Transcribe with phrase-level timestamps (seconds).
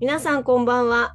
[0.00, 1.14] 皆さんこんばんは。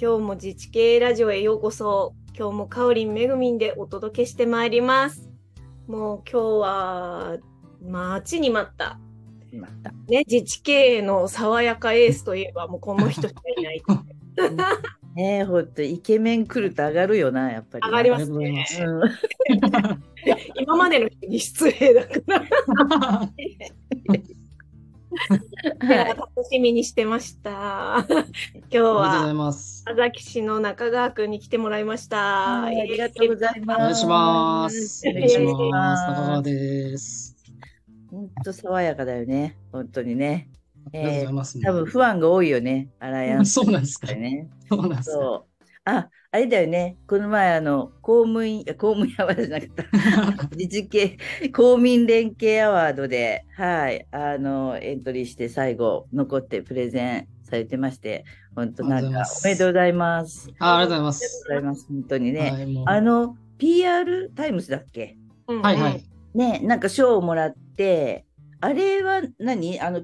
[0.00, 2.14] 今日も自治系ラジオへようこそ。
[2.34, 5.28] 今日もかおりんめぐみんでお届けしてまいります。
[5.86, 7.36] もう今日は
[7.82, 8.98] 待ちに待った。
[9.52, 9.90] また。
[10.08, 13.82] ね、自治系の爽やかエースといえばもうこの人しかいない。
[15.14, 17.88] ねえ、ほんと、イケメン来ると上がるよな、やっぱりな。
[17.88, 19.18] 上がりますありがとうございます。
[19.82, 20.04] うん
[20.56, 22.42] 今までの人に失礼だから。
[25.78, 28.06] 楽しみにしてました。
[28.08, 28.26] 今日あ
[28.70, 29.84] りがとうござはいます。
[29.86, 32.16] 朝崎市の中川区に来てもらいました。
[32.62, 33.78] はいありがとうございます。
[33.78, 35.08] お願いします。
[35.08, 36.02] おお願いします。
[36.08, 37.36] 中川です。
[38.10, 39.56] 本当爽やかだよね。
[39.72, 40.48] 本当にね。
[40.94, 41.60] ありがとうございます。
[41.60, 42.88] 多分ファンが多いよね。
[43.00, 44.14] アライアンス そうなんですか。
[44.14, 44.48] ね。
[44.68, 45.42] そうなんですか。
[45.96, 46.98] あ、あれだよね。
[47.06, 50.48] この前、あの、公務員、公務員アワードじゃなかった。
[50.56, 51.16] 自治系
[51.52, 60.50] 公民連携アワードで、はい、あの、エントリーして最後、残ってプレゼンされてまして、本当なんか、おめでとうございます。
[60.58, 61.44] あありがとうございまありがとうす。
[61.48, 61.86] ございます。
[61.88, 62.50] 本当にね。
[62.50, 65.16] はい、あの、PR タイムズだっけ？
[65.48, 66.04] うんはいはい。
[66.34, 68.26] ね、なんか賞をもらって、
[68.60, 69.80] あれは何？
[69.80, 70.02] あの、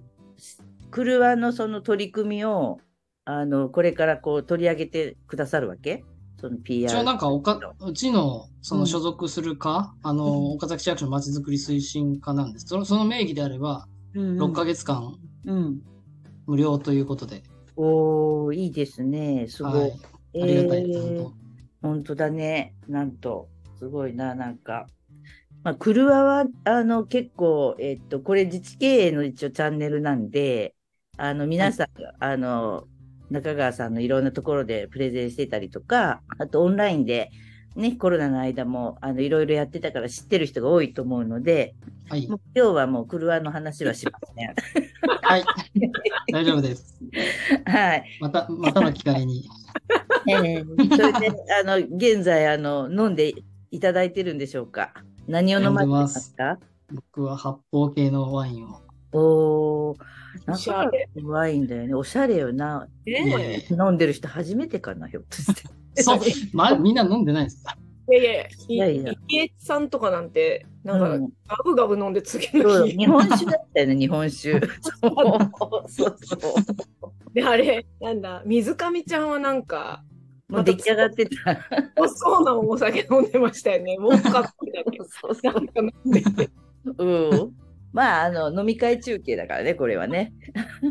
[0.90, 2.78] クルワのその取り組みを、
[3.26, 6.04] あの、これからこう取り上げてくださるわけ？
[6.40, 6.94] その PR。
[6.94, 12.66] 一応なんかおか、うちのその所属する課、あの、うん岡崎市役所のまちづくり推進課なんです。
[12.66, 15.14] そのその名義であれば、うん6ヶ月間
[15.46, 15.80] うん。
[16.46, 17.42] 無料ということで、
[17.76, 19.46] おー、いいですね。
[19.48, 19.72] すごい。
[19.80, 19.92] はい。
[20.42, 21.34] ありがたいです、えー本
[21.82, 22.74] 本当だね。
[22.88, 24.86] なんと、すごいな、なんか。
[25.62, 30.74] まあ、クルワは、あの、結構、えっと、これ自治経営の一応チャンネルなんで、
[31.16, 31.88] あの、皆さん、
[32.24, 32.88] あの、
[33.30, 37.30] 中川さんのいろんなところでプレゼンしてたりとか、あとオンラインで、
[37.76, 41.74] ね、コロナの間も、あの、いろいろやってたから知ってる人が多いと思うので、
[42.08, 42.36] 当はいも。
[42.36, 44.54] う今日はもうクルワの話はしますね。
[45.22, 45.44] はい。
[46.32, 46.96] 大丈夫です。
[47.66, 48.04] はい。
[48.20, 49.48] また、またの機会に。
[50.28, 50.64] ええ
[50.96, 53.34] それで、あの、現在、あの、飲んで
[53.70, 54.94] いただいてるんでしょうか？
[55.26, 56.58] 何を飲まれてますか？
[56.92, 58.82] 僕は発泡系のワインを。
[59.12, 59.96] おー、
[60.48, 61.94] おしゃれなんだよね。
[61.94, 62.88] おしゃれよな。
[63.06, 65.62] ね飲んでる人初めてかな、ひょっとして。
[66.02, 66.18] そう、
[66.52, 67.76] ま、みんな飲んでないですか？
[68.12, 68.48] え。
[68.68, 72.94] いやいや、いやいや池江さんとかなんて、なんか、うんガブガブ飲んで次その日。
[72.94, 74.60] う日本酒だったよね、日本酒。
[74.82, 77.34] そうそうそう。
[77.34, 80.04] で、あれ、なんだ、水上ちゃんはなんか、
[80.48, 81.58] もう出来上がってた。
[81.96, 83.96] おそうなお酒飲んでましたよね。
[83.98, 84.98] もうカップだけ。
[85.08, 86.50] そうそなんか飲んでて。
[86.98, 87.04] う。
[87.04, 87.63] うん。
[87.94, 90.34] まあ、あの、飲み会中継だからね、これはね。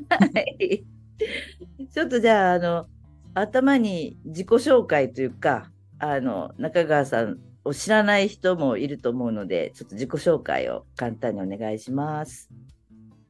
[0.10, 0.84] はい
[1.94, 2.88] ちょっとじゃあ、あの、
[3.34, 12.50] 頭に自己紹介というか、あの、中川さんを知らない人もいると思うので、ちょっと自己紹介を簡単にお願いします。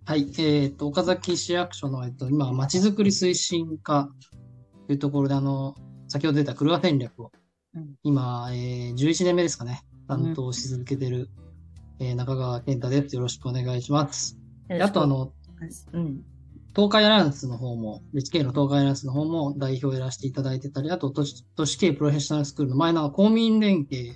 [0.06, 0.32] はい。
[0.40, 4.10] えっ、と、岡崎市役所の、えっと、今、まちづくり推進課
[4.88, 5.76] というところで、あの、
[6.08, 7.32] 先ほど出た車戦略を、
[7.76, 11.30] うん今、えー、11年目ですかね、担当し続けてる、
[12.04, 13.16] えー中川健太です。
[13.16, 14.38] よろしくお願いします。
[14.68, 15.34] であと、あの、
[15.94, 16.24] うん。
[16.76, 24.16] 東海アライアンスの方も、自治系の東海アライアンスの方も代表をやらせていただいてたり、あと都市、都市系プロフェッショナルスクールの前の公民連携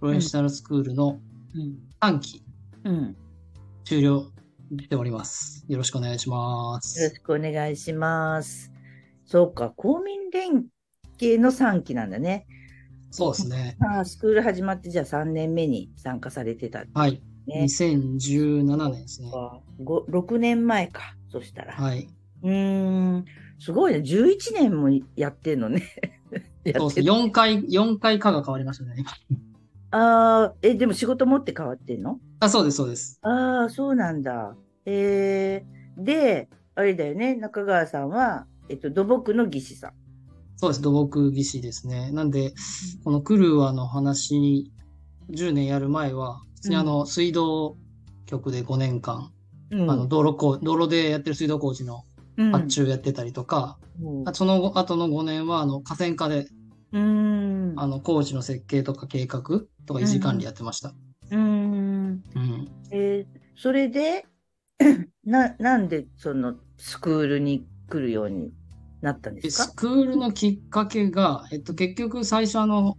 [0.00, 1.20] プロフェッショナルスクールの
[1.54, 1.78] うん。
[2.00, 2.42] 3期
[2.84, 3.16] うん。
[3.84, 4.30] 終了
[4.80, 5.64] しております。
[5.68, 7.10] よろしくお願いしまよろす。
[7.10, 8.72] しくお願いします。
[9.24, 10.66] そうか、公民連
[11.20, 12.46] 携の3期なんだね。
[13.10, 13.76] そうですね。
[13.80, 17.22] ああ、スクール始まってじゃあ3年目に参加されてたはい。
[17.48, 17.62] ね。
[17.64, 19.30] 2017年ですね。
[19.30, 21.74] かご6年前か、そしたら。
[21.74, 22.08] はい。
[22.42, 23.24] うーん、
[23.58, 23.98] すごいね。
[23.98, 25.82] 11年もやってんのね。
[26.64, 27.02] やそうですね。
[27.02, 29.04] ってる4回、4回課が変わりましたね。
[29.90, 32.20] ああ、え、でも仕事持って変わってんの？
[32.40, 33.18] あ、そうです、そうです。
[33.22, 34.54] ああ、そうなんだ。
[34.84, 37.34] えー、で、あれだよね。
[37.36, 39.92] 中川さんは、えっと、土木の技師さん。
[40.56, 40.82] そうです。
[40.82, 42.10] 土木技師ですね。
[42.12, 42.52] なんで、
[43.04, 44.70] このクルーアの話、
[45.30, 47.76] 10年やる前は、普通にあの、水道
[48.26, 49.30] 局で5年間、
[49.70, 52.02] うんあの、道路工、道路でやってる水道工事の
[52.36, 56.48] うん発注やってたりとか、うんあその後の5年は、あの、河川課で、
[56.92, 57.74] うーん。
[57.76, 59.42] あの、工事の設計とか計画
[59.86, 60.88] とか維持管理やってました。
[60.88, 62.22] うーん。
[62.34, 62.68] うん。
[62.90, 64.24] えーそれで、
[65.24, 68.52] な、なんでそのスクールに来るように
[69.00, 72.96] なったんですスクールのきっかけが、えっと、結局最初あの、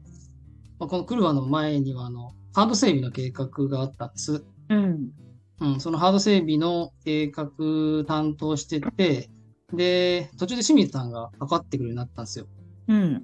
[0.80, 4.44] まあ、このクルワの前には、あの、ハード整備の計画があったんです。
[4.68, 5.12] うん。
[5.62, 7.52] うん、そのハード整備の計画
[8.06, 9.30] 担当してて、
[9.72, 12.48] で、途中で清水さんが関わってくるようになったんですよ。
[12.90, 13.24] うん。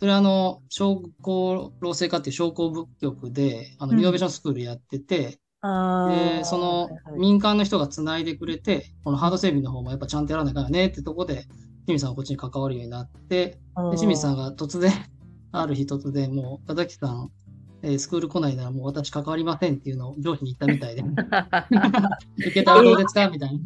[0.00, 6.38] それはあの、商工労政課っていう商工部局で、あの、うんイノベーションスクールやってて、ああ。
[6.38, 11.44] で、そのはいはい民間の人がつないでくれて、このハード整備の方もやっぱちゃんとやらなきゃねってとこで、
[11.86, 13.58] 清水さんがこっちに関わるようになって、で
[13.96, 14.90] 清水さんが突然、
[15.52, 17.30] ある日突然、もう、田崎さん、
[17.84, 21.02] えースクール来ないならもう私関わりませんっていうのを上司に言ったみたいで、
[22.38, 23.60] 受けたらどうですかみたいな。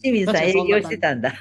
[0.00, 1.32] 清水さん営業してたんだ。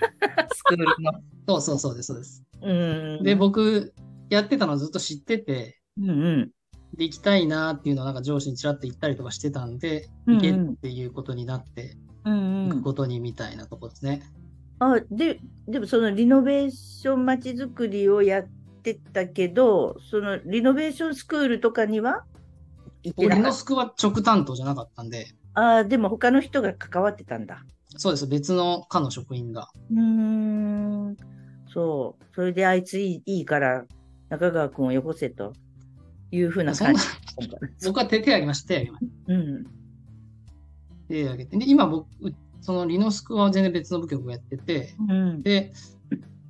[0.53, 1.11] スクールの。
[1.47, 2.43] そうそうそうです、そうです。
[2.61, 2.73] う
[3.21, 3.23] ん。
[3.23, 3.93] で、僕、
[4.29, 6.51] やってたのずっと知ってて、うんうん。
[6.95, 11.95] で、行きたいなっていうのはなんか上司にちらっと言ったりとかしてたんで、うんうん行けっていうことになって。
[12.23, 14.21] 行くことにみたいなとこですね。
[14.79, 18.47] あ、で、でもそのリノベーションまちづくりをやっ
[18.81, 22.23] てたけど、そのリノベーションスクールとかには？
[23.03, 25.61] 行って俺なかっのスクは直担当じゃなかったんで、た。
[25.61, 27.63] ああ、でも他の人が関わってたんだ。
[27.97, 29.69] そうです、別の課の職員が。
[29.91, 31.17] うーん。
[31.73, 32.25] そう。
[32.35, 33.85] それであいついいいいから
[34.29, 35.53] 中川君をよこせと
[36.31, 37.03] いうふうなそんな感
[37.79, 37.85] じ。
[37.87, 39.33] 僕は手手挙げました、手挙げました。
[39.33, 39.63] うん。
[41.09, 41.57] 手挙げて。
[41.57, 42.07] で、今僕、
[42.61, 45.41] そのリノスクは全然別の部局をやってて、うん。
[45.41, 45.73] で、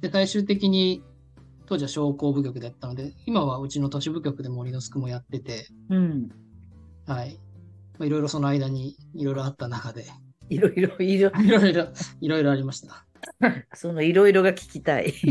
[0.02, 1.04] で最終的に、
[1.72, 6.28] 当時は商工部局だったので、今はうちの都市部局でもリノスクもやってて、うん。
[7.08, 7.40] はい。
[7.98, 10.04] まあいろいろその間にいろいろあった中で、
[10.50, 11.88] いろいろ、いろ、 いろいろ、
[12.20, 13.06] いろいろありました。
[13.74, 15.14] そのいろいろが聞きたい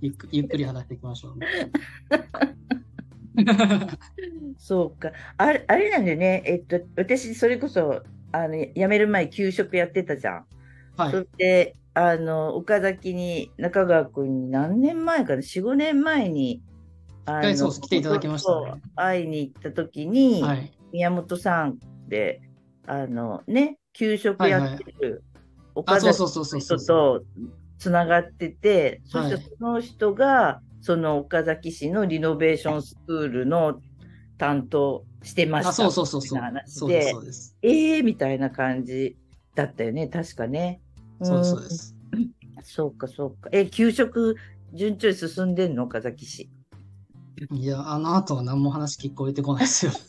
[0.00, 1.34] ゆっくゆっくり話していきましょう。
[4.58, 5.10] そうか。
[5.38, 6.44] あれ、あれなんだよね。
[6.46, 10.46] えっと、私、それこそ、あの、辞める前、給食やってたじゃん。
[10.96, 11.20] はいそ。
[11.20, 16.62] して、あの、岡崎に、中川君に何年前かな、4、5年前に、
[17.24, 20.72] あ回そうそう来ていただきましたね会いに行った時に、はい。
[20.92, 21.78] 宮本さん
[22.08, 22.40] で、
[22.86, 25.24] あの、ね、給食やってる
[25.74, 26.78] 岡あ、そう崎そうそうそうのそう。
[26.78, 27.24] 人と
[27.78, 33.80] つながってて、そしてはいその人が、その岡崎市のリノベーションスクールの
[34.38, 35.70] 担当してました。
[35.70, 36.34] あ、そうそうそうです、
[36.86, 37.56] でそうです。
[37.62, 39.16] ええー、みたいな感じ
[39.54, 40.80] だったよね、確かね。
[41.22, 41.96] そうです、んそうです。
[42.62, 43.48] そうか、そうか。
[43.52, 44.36] え、給食、
[44.72, 46.50] 順調に進んでんの岡崎市？
[47.50, 49.92] いや、あの後は何も話聞こえてこないですよ。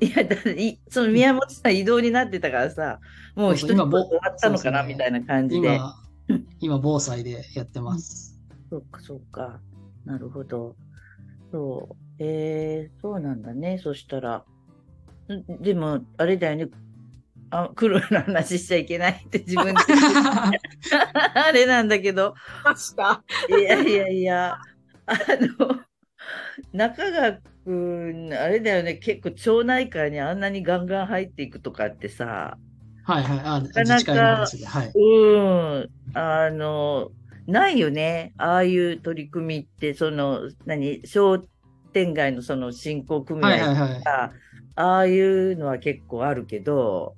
[0.00, 3.00] いや、だいその宮本さん移動になってたからさ、
[3.34, 5.76] もう一人終わったのかな、ねみたいな感じで。
[5.76, 5.94] 今、
[6.60, 8.38] 今、防災でやってます。
[8.70, 9.60] そうか、そうか。
[10.04, 10.76] なるほど。
[11.50, 11.96] そう。
[12.18, 13.78] えー、そうなんだね。
[13.78, 14.44] そしたら。
[15.32, 16.68] んでも、あれだよね。
[17.50, 19.80] あ、黒の話しちゃいけないって自分で。
[21.34, 22.34] あれなんだけど。
[23.48, 24.58] いやいやいや、
[25.06, 25.16] あ
[25.58, 25.80] の、
[26.72, 28.94] 中川くん、あれだよね。
[28.94, 32.58] 結構町内会にあんなにガンガン入っていくとかってさ、
[33.04, 33.40] はいはい。
[33.40, 34.66] あ、なか自治会の話で。
[34.66, 34.92] はい。
[34.94, 35.38] う
[35.86, 37.10] ん、あの、
[37.46, 38.34] ないよね。
[38.36, 41.38] ああいう取り組みって、その、何、商
[41.94, 43.98] 店街のその振興組合はいはいはい。
[43.98, 44.32] とか、
[44.76, 47.16] ああいうのは結構あるけど、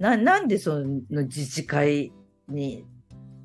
[0.00, 2.10] な、なんでその自治会
[2.48, 2.84] に、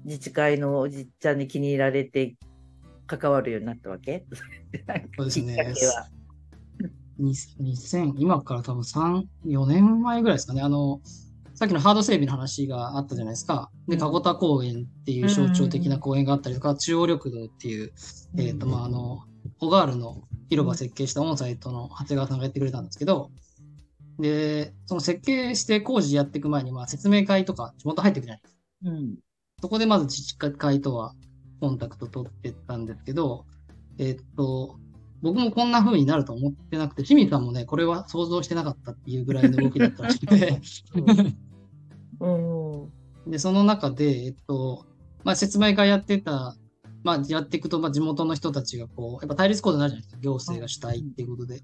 [0.06, 2.36] 自治会のおじっちゃんに気に入られて
[3.08, 4.26] 関わるようになったわけ？
[5.18, 6.08] そうですねきっかけは。
[7.18, 10.62] に2000、今から多分3、4年前ぐらいですかね。
[10.62, 11.02] あの、
[11.56, 13.70] さっきのハード整備の話があったじゃないですか。
[13.88, 17.92] で、うんかごた公園っていう象徴的な公園があったりとか、中央緑道っていう、
[18.38, 19.24] えっ、と、まあ、あの、
[19.58, 23.32] ホガールの広場設計したオンサイトの長谷川さんがやってくれたんですけど、
[24.20, 28.62] で、その設計して工事やっていく前に、まあ、説明会とか地元入っていくじゃないですか。
[28.86, 29.16] うん。
[29.62, 31.16] そこでまず自治会とは
[31.60, 33.46] コンタクト取ってったんですけど、
[33.98, 34.78] えっと、
[35.22, 40.62] 僕もこんな風になると思ってなくて、清水さんもね、これは想像してなかったっていうぐらいの動きだったらしくて、
[42.20, 42.30] う
[43.28, 43.32] ん。
[43.32, 44.86] で、その中で、えっと、
[45.24, 46.56] まあ、説明会やってた、
[47.06, 50.22] まあ、やっていくと、まあ、地元の人たちがこう、やっぱ対立構造になるじゃないですか。
[50.22, 51.62] 行政が主体っていうことで。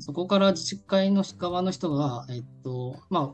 [0.00, 3.24] そこから自治会の側の人が、えっと、まあ、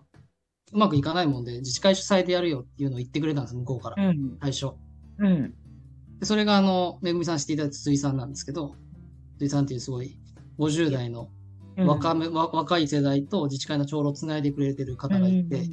[0.73, 4.39] うまくいかないもんで、自治会主催でやるよっていうのを言ってくれたんです、向こうから、うん。
[4.41, 4.77] 最初。
[5.19, 5.55] うん。
[6.21, 8.77] でそれが、あの、めぐみさんしていただいた筒井さんなんですけど、
[9.39, 10.17] 筒井さんっていうすごい、
[10.61, 11.29] 50代の
[11.77, 15.65] 若め、わ若い世代と自治会の長老をつないでくれてる方がいて、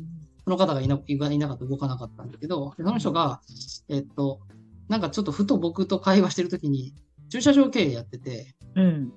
[0.43, 3.41] その方がいないないなかった動かなかったんだけど、でその人が、
[3.89, 4.39] えっと、
[4.87, 6.93] なんかちょっとふと僕と会話してるときに、
[7.29, 9.13] 駐車場経営やってて、うん。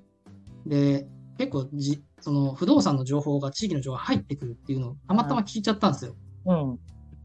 [0.66, 1.06] で、
[1.36, 6.16] 結構じ、その不動産の情報が地域の情報が入ってくるっていうのをたまたま聞いちゃったんですよ。
[6.46, 6.78] うん。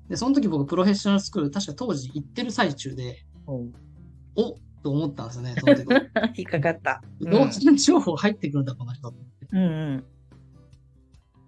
[0.10, 3.74] で、その時僕プロフェッショナルスクール、確か当時行ってる最中で、うん。
[4.36, 5.88] おっと思ったんですよね、その時。
[6.38, 7.02] 引っかかった。
[7.20, 9.14] 不動産情報入ってくるんだ、この人。
[9.54, 10.04] うん。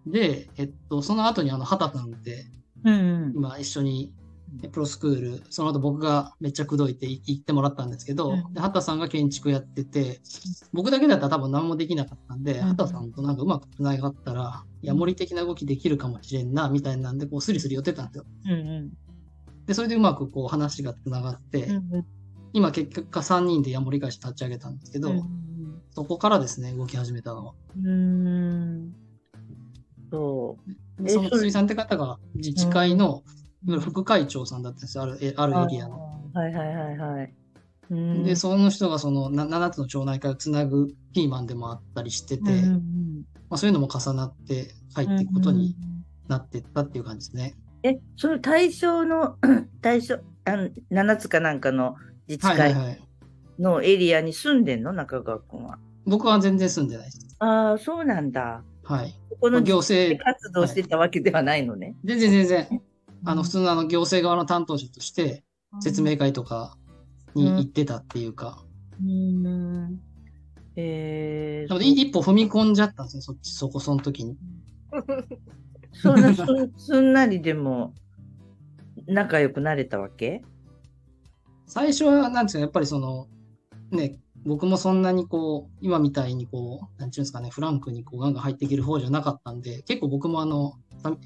[0.07, 2.45] で、えっと、その後にあの、畑さんって、
[2.83, 3.33] うん。
[3.35, 4.24] 今一緒にで
[4.71, 8.53] プロスクール、その後僕がめっちゃ口説いてい行ってもらったんですけど、うん。
[8.53, 10.21] で畑さんが建築やってて、
[10.73, 12.63] 僕だけだったら多分何もできなかったんで、ん。
[12.63, 18.25] 畑さんとなんかうまく繋がったら、ヤモリ的な動きできるかもしれんな、みたいなんで、こうスリスリ寄ってたんですよ。
[18.45, 18.91] うんうん。
[19.65, 22.05] で、それでうまくこう話が繋がって、うん
[22.53, 25.11] 今結果3人でヤモリ会社立ち上げたんですけど、
[25.89, 27.53] そこからですね、動き始めたのは。
[27.83, 28.95] うん。
[30.09, 30.57] そ
[30.99, 31.03] う。
[31.03, 33.23] でそのえそれ辻さんって方が自治会の、
[33.79, 36.21] 副会長さんだったんですよ、あるえあるエリアの。
[36.33, 37.33] はいはいはいはい。
[37.91, 45.75] うんで、その人がそのな7つの町内会をつなぐピーマンでもあったりしてて、うんうんまあ、そういうのも重なって入っていくことに
[46.27, 47.55] なっていったっていう感じですね。
[47.83, 49.37] え、その対象の、
[49.81, 51.95] 対象、あの、7つかなんかの
[52.27, 53.05] 自治会。
[53.59, 54.93] のエリアに住んでんの？
[54.93, 55.79] 中川君は。
[56.05, 57.35] 僕は全然住んでないです。
[57.39, 58.63] ああ、そうなんだ。
[58.83, 59.15] はい。
[59.29, 61.95] ここの行政、活動してたわけではないのね。
[62.03, 62.81] 全然全然、
[63.23, 65.43] あの、普通のあの行政側の担当者として
[65.81, 66.77] 説明会とか
[67.33, 68.63] に行ってたっていうか、
[69.01, 69.99] うん。
[70.75, 74.37] えー、なので一歩踏み込んじゃったんですよ、そっち、そこ、その時に。
[75.93, 76.33] そんな
[76.77, 77.93] すんなりでも
[79.07, 80.43] 仲良くなれたわけ？
[81.67, 83.27] 最初は、なんですか、やっぱりその、
[83.91, 91.17] ね、僕もそんなにこう、今みたいにこう、なんていうんですかね、フランクにこうガンガン入っていける方じゃなかったんで、結構僕もあの、さ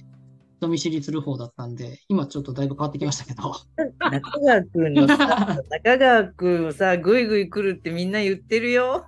[0.59, 3.55] 人見知りする方だったんで、今ちょっとだいぶ変わってきましたけど。
[4.11, 9.05] 中川君のさ、中川君さ、ぐいぐい来るってみんな言ってるよ。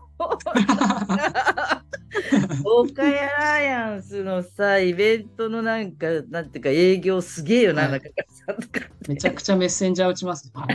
[2.64, 8.88] オカヤライアンスのさ、イベントのなんか、なんていうか営業すげえよな、はい中川さんとか。
[9.10, 10.62] めちゃくちゃメッセンジャー打ちますよ。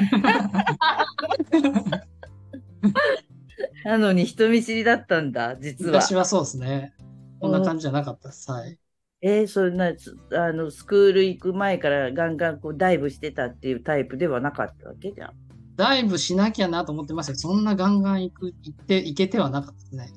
[3.86, 5.92] なのに人見知りだったんだ、実は。
[5.92, 6.92] 昔はそうですね。
[7.40, 8.50] こんな感じじゃなかったです。
[8.50, 8.78] はい。
[9.22, 15.30] えー、そんな、すあの、スクール行く前からガンガンこうダイブしてたっていうタイプではなかったわけじゃん。
[15.76, 20.10] ダイブしなきゃなと思ってましたけど、そんなガンガン行く、行って、行けてはなかったですね。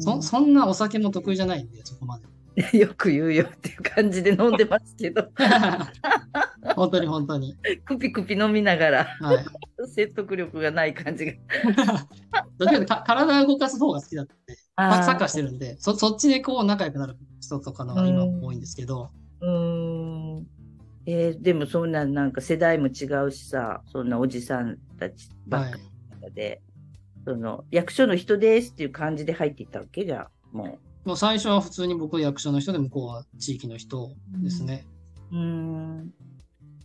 [0.00, 2.24] そ、そんなお酒も得意じゃないんで、そこまで。
[2.76, 5.28] よく言うよっていう感じで飲んでますけど、
[6.74, 7.56] 本当に本当に。
[7.84, 9.44] クピクピ飲みながらはい。
[9.86, 11.32] 説得力がない感じが。
[12.58, 14.34] どっちかというとか体を動かす方が好きだって、
[14.76, 17.16] サッカーしてるんで、そそっちでこう仲良くなる
[17.48, 20.46] 人とかのが今多いんですけど、うーん。
[21.06, 25.78] えーでもそんななんか世代も違うしさ、そんなおじさんたちばはいっか。
[26.28, 26.60] りで、
[27.24, 34.86] その役所の人ですっていう感じで入っていったわけじゃん、ももう最初は普通に僕役所の人で向こうは地域の人ですね。
[35.32, 35.36] う。
[35.36, 36.12] うーん。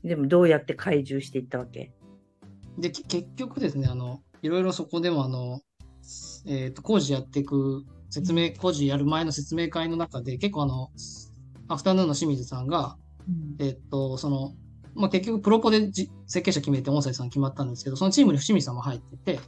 [0.03, 1.91] でもどうやって懐柔していったわけ？
[2.77, 5.61] で、け結局ですね、あの、いろいろそこでもあの、
[6.45, 10.91] えっ、と、工事やっていく説明、工事やる前の説明会の中で、結構あの、
[11.67, 12.95] アフタヌーンの清水さんが、
[13.57, 14.53] えっ、と、その、
[14.93, 19.39] まあ、結局プロポでじ設計者決めて音声さん決まったんですけど、そのチームに清水さんも入ってて、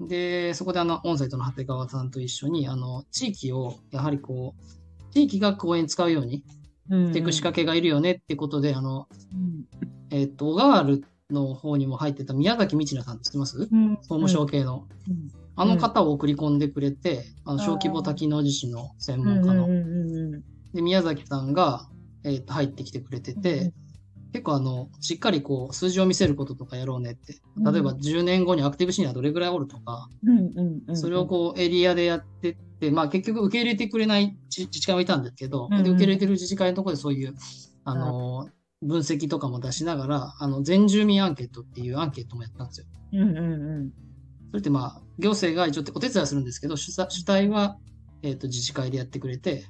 [0.00, 6.42] で、そこであの、音声との長谷川さんと一緒に、あの、地域を、やはりこう、地域が公園使うように
[6.88, 9.06] していく仕掛けがいるよねってことで、あの、
[10.08, 10.98] えっ、と、小川原
[11.30, 13.68] の方にも入ってた宮崎道奈さんって知ってます？
[13.70, 13.96] うん。
[13.96, 14.86] 総務省系の。
[15.56, 19.66] うんあの方を送り込んでくれて、あの小規模多機能地震の専門家の。
[20.72, 21.88] で、宮崎さんが、
[22.24, 23.72] えっと入ってきてくれてて、
[24.32, 27.34] 結構あの、しっかりこう、数字を見せることとかやろうねって。
[27.72, 30.08] 例えば10年後にアクティブシニアどれぐらいおるとか、
[30.96, 37.34] それをこうエリアでやってって、まあ結局受け入れてくれない自自治会もいたんですけど、で受け入れてる自治会のところでそういう、
[37.84, 38.48] あの、
[38.82, 42.86] 分析とかも出しながら、あの、全住民アンケートっていうアンケートもやったんですよ。
[43.12, 43.40] うんうんう
[43.84, 43.90] ん
[44.50, 47.76] それってまあ、行政が一応お手伝いするんですけど、主催主体は、
[48.22, 49.64] えっ、と、自治会でやってくれて、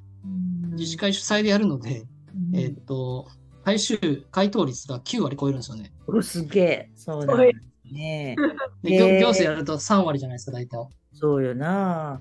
[0.72, 2.06] 自治会主催でやるので、
[2.54, 3.28] えっ、と、
[3.64, 3.98] 回収、
[4.30, 5.92] 回答率が9割超えるんですよね。
[6.06, 6.90] おすげえ。
[6.96, 8.36] そうだね。
[8.82, 10.88] で、行行政やると3割じゃないですか、大体。
[11.12, 12.20] そうよな。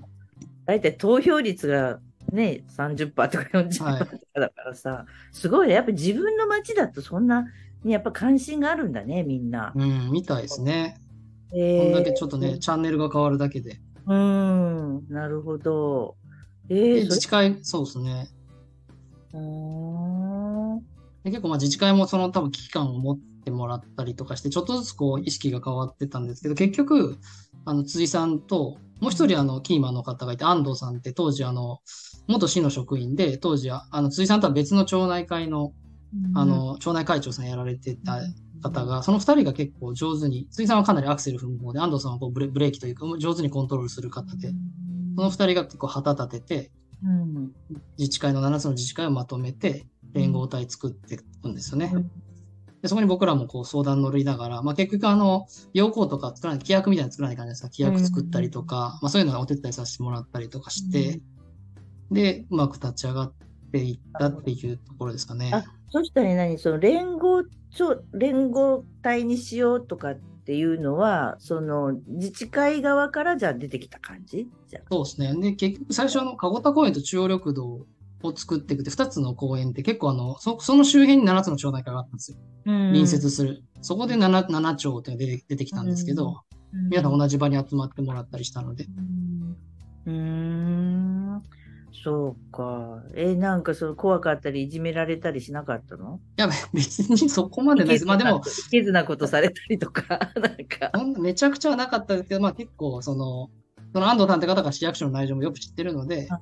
[0.66, 2.00] 大体投票率が
[2.32, 5.74] ね、30%とか40%はいとかだからさ、すごいね。
[5.74, 7.46] やっぱ自分の街だとそんな
[7.84, 9.72] にやっぱ関心があるんだね、みんな。
[9.74, 10.98] うん、みたいですね。
[11.50, 13.80] ここんだけちょっとね、チャンネルが変わるだけで。
[14.06, 16.16] うん、なるほど。
[16.68, 18.28] えでー、そ自治会、そうですね。
[19.32, 20.78] うーん
[21.24, 27.18] で結構まあ自治会もその多分危機感を持ってもらったりとかして、ちょっとずつこう意識が変わってたんですけど、結局、
[27.64, 31.80] あの辻さんと、もう一人あのキーマンの方がいて、安藤さんって当時あの、
[32.26, 35.72] 元市の職員で、当時は、あの辻さんとは別の町内会の、
[36.34, 38.20] あ、の、町内会長さんやられてた
[38.60, 44.52] 方が、その二人が結構上手に、辻さんはかなりアクセル踏む方で、安藤さんはこうブレブレーキというか、上手にコントロールする方で、
[45.16, 46.70] その二人が結構旗立てて、
[47.02, 47.52] うん。
[47.98, 51.92] 自治会の7つの自治会をまとめて、連合体作っていくんですよね。
[52.82, 61.20] でそこに僕らもこう相談乗りながら、まあ、結局あの、要項とか作らない、規約みたいなの作らない感じですか、規約作ったりとか、まあそういうのをお手伝いさせてもらったりとかして、
[62.10, 63.32] で、うまく立ち上がっ
[63.70, 65.50] ていったっていうところですかね。
[65.52, 66.58] あそしたら何？
[66.58, 74.48] その連合庁連合体にしようとかっていうのは、その自治会側からじゃあ出てきた感じ？
[74.68, 75.34] じそうですね。
[75.40, 77.86] で、結局最初あの、籠田公園と中央緑道
[78.22, 82.38] を作っていくって、2つの公園って結構あの、そその周辺に7つの町内会があったんですよ。
[82.64, 83.62] 隣接する。
[83.80, 86.40] そこで 7, 7町って出て出てきたんですけど、
[86.90, 88.86] 皆さん同じ場に集まってもらったりしたので、
[90.06, 91.42] うーん、
[91.92, 93.02] そうか。
[93.14, 96.20] え、なんかその怖かったり、いじめられたりしなかったの？
[96.38, 98.06] いや、 別にそこまでないです。
[98.06, 101.20] まあでも、いけずなことされたりとか、 なんか。
[101.20, 103.50] めちゃくちゃはなかったですけど、まあ結構、その、
[103.92, 106.38] その安藤さんって方が市役所の内情もよく知ってるので、あー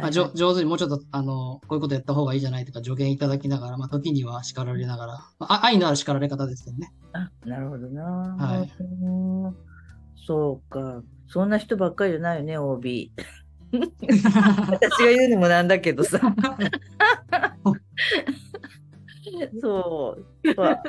[0.00, 6.92] まあ、上手にもうちょっと、あの、こういうことやった方がいいじゃないとか助言いただきながら、まあ時には叱られながら、まあ、あ愛のある叱られ方ですけどね。
[7.12, 8.02] あなるほどな。
[8.02, 9.56] はいうん
[10.26, 11.02] そうか。
[11.28, 13.12] そんな人ばっかりじゃないよね、OB。
[14.70, 16.20] 私が言うのもなんだけどさ。
[19.60, 20.54] そう。
[20.56, 20.82] まあ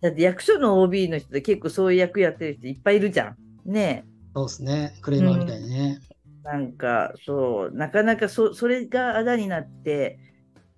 [0.00, 3.36] だって役所の OB の人で結構そういう役やってる人いっぱいいるじゃ
[3.66, 3.70] ん。
[3.70, 4.94] ねそうですね。
[5.02, 6.00] クレーマーみたいにね。
[6.02, 6.10] え。
[6.42, 10.18] なんか、そう、なかなかそそれがあだになって、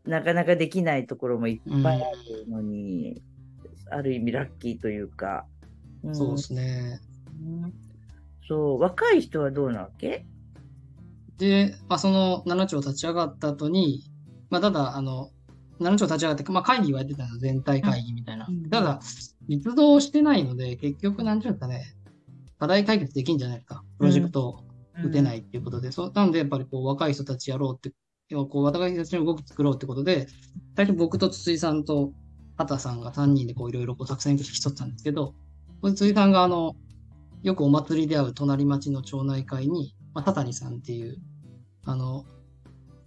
[0.04, 2.10] なかなかできないところもいっぱいあ
[2.44, 3.22] るのに、
[3.90, 5.46] ある意味ラッキーというか。
[6.04, 7.00] んそうですね。
[7.40, 7.72] うん
[8.48, 10.26] そう、若い人はどうなわけ？
[11.38, 14.04] で、まあその7丁立ち上がった後に、
[14.50, 15.30] まあただ、あの、
[15.80, 18.46] 7丁立ち上がって、まあ会議はやってたの、全体会議みたいな。
[18.48, 19.00] うんただ、
[19.48, 21.94] 実動してないので、結局なんていうかね、
[22.58, 23.82] 課題解決できんじゃないか。
[23.98, 24.64] プロジェクトを
[25.04, 27.92] 打てないっていうことで、そうなので、やっぱりこう若い人たちやろうって、
[28.28, 30.28] 要はこう若い人たちの動き作ろうってことで、
[30.76, 32.12] 最初僕と筒井さんと
[32.56, 35.34] 畑さんが3人でこういろいろこう作戦会議しとったんですけど、
[35.82, 36.76] 筒井さんがあの、
[37.42, 41.16] よくお祭りで会う隣町の町内会に、まあ、タタニさんっていう、
[41.84, 42.24] あの、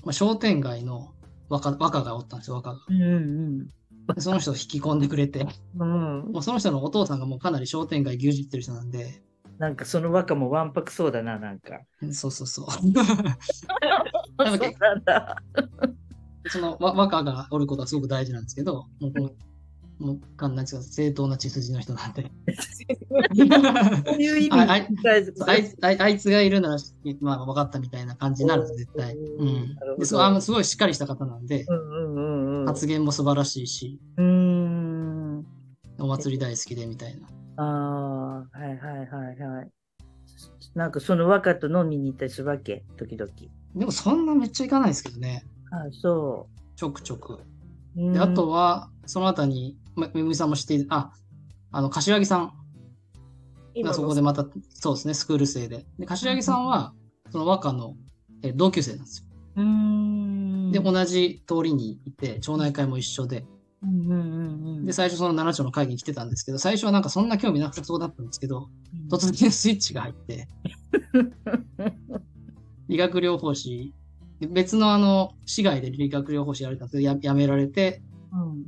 [0.03, 1.13] まあ、商店街の
[1.50, 2.79] 若若がおったんですよ、若が。
[2.89, 3.19] うんう
[3.63, 3.68] ん
[4.13, 6.20] でその人を引き込んでくれて、うん。
[6.20, 9.24] うんもうその人のお父さんがもうかなり商店街牛耳ってる人なんで、
[9.57, 11.79] なんかその和歌もわんぱくそうだな、なんか。
[12.11, 12.65] そうそうそう。
[12.72, 15.37] そうなんだ。
[16.48, 19.31] そのわ若がおることはすごく大事なんですけど、もうこの、
[20.00, 22.31] もう、かんなんですか、正当な血筋の人なんで。
[23.36, 26.77] そういう意味あああいつあいあいつがいるなら、
[27.22, 29.16] まあ、分かったみたいな感じになるんです、絶対。
[29.16, 32.66] うんですすごいしっかりした方なんで、うんうんうんうん。
[32.66, 35.46] 発言も素晴らしいし、うーん。
[36.00, 37.27] お祭り大好きでみたいな。
[37.58, 37.64] あ
[38.53, 39.72] あ、はいはいはいはい。
[40.74, 43.31] なんかその和歌と飲みに行ったりするわけ、時々。
[43.75, 47.40] でもそんなめっちゃいかないですけどね、あそちょくちょく。
[47.96, 51.12] で、あとは、その後に、まめぐみさんも知っている、あ、
[51.72, 52.53] あの、柏木さん
[53.84, 55.86] がそこでまた、そうですね、スクール生で。
[56.00, 56.94] で、柏木さんは、
[57.31, 57.96] その和歌の
[58.44, 59.25] え同級生なんですよ。
[59.58, 60.72] うーん。
[60.72, 63.46] で、同じ通りにいて、町内会も一緒で、
[63.84, 64.86] うんうんうんうん。
[64.86, 68.70] で、最初その7丁の会議に来てたんですけど、最初はなんかそんな興味なくそうだったんですけど、
[69.10, 70.48] 突然スイッチが入って、
[72.88, 73.94] 理学療法士、
[74.40, 78.14] 別のあの、市外で理学療法士やられたんですけど、ややめられて、うん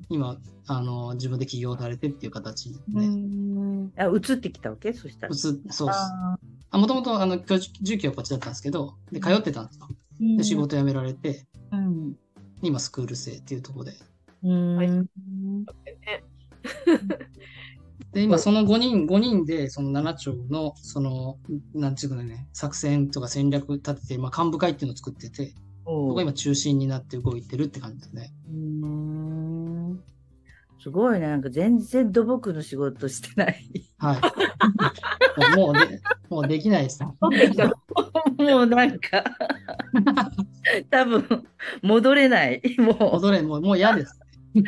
[0.10, 3.08] 今、あの、自分で起業されてっていう形でうね。
[3.08, 3.91] ん。
[3.97, 4.93] あ、移ってきたわけ？
[4.93, 5.32] そしたら。
[5.32, 5.99] うつそうです。
[5.99, 6.38] あ
[6.71, 9.88] あ、もともと、あの、居住住居はこっちだったんですけど、で、通ってたんですよ。
[10.21, 10.56] ーで、仕。
[10.56, 12.15] 事辞められて、うん。
[12.62, 13.93] 今、スクール生っていうところで。
[18.13, 21.38] で、今、その5人、5人で、その7丁の、その、
[21.73, 25.53] なんていうかね、作戦とか戦略立てて、まあ、幹部会っていうのを作ってて、
[25.86, 28.34] ここが今中心になって動いてるって感じですね。
[28.49, 29.16] うーん
[30.88, 31.28] すごいね。
[31.28, 33.62] なんか全然土木の仕事してない。
[33.97, 34.21] はい。
[35.58, 37.04] もう、もうで、もうできないです。
[37.04, 37.12] も
[38.62, 39.21] うなんか、
[40.89, 41.45] 多分
[41.82, 42.62] 戻れない。
[42.78, 44.17] も戻れ、もう、もう嫌です。
[44.56, 44.62] う、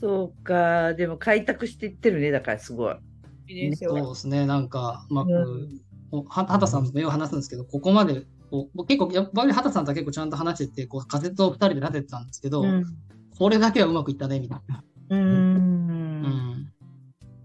[0.00, 0.94] そうか。
[0.94, 2.30] でも開拓していってるね。
[2.30, 2.96] だからすごい。
[3.48, 4.14] いいそうよ。
[4.14, 12.84] ですね、なんか、うまく、うんもうは畑さんとよく話すんですけど、ここまで、こう僕結構、やっぱり畑さんとは結構ちゃんと話してて、こう仮説を二人で立ててたんですけど、うん。
[13.38, 14.84] これだけはうまくいったね、みたいな。
[15.10, 15.18] うー。
[15.18, 16.72] うんん。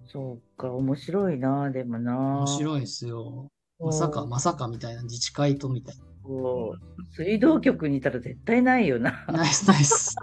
[0.07, 0.71] そうか。
[0.71, 1.69] 面白いな。
[1.69, 2.39] でもな。
[2.39, 3.47] 面白いですよ。
[3.79, 9.25] まさか、まさかみたいな、自治会とみたいこう水道局にいたら絶対ないよな。
[9.27, 9.39] な。
[9.39, 10.15] ナイス、ナイス。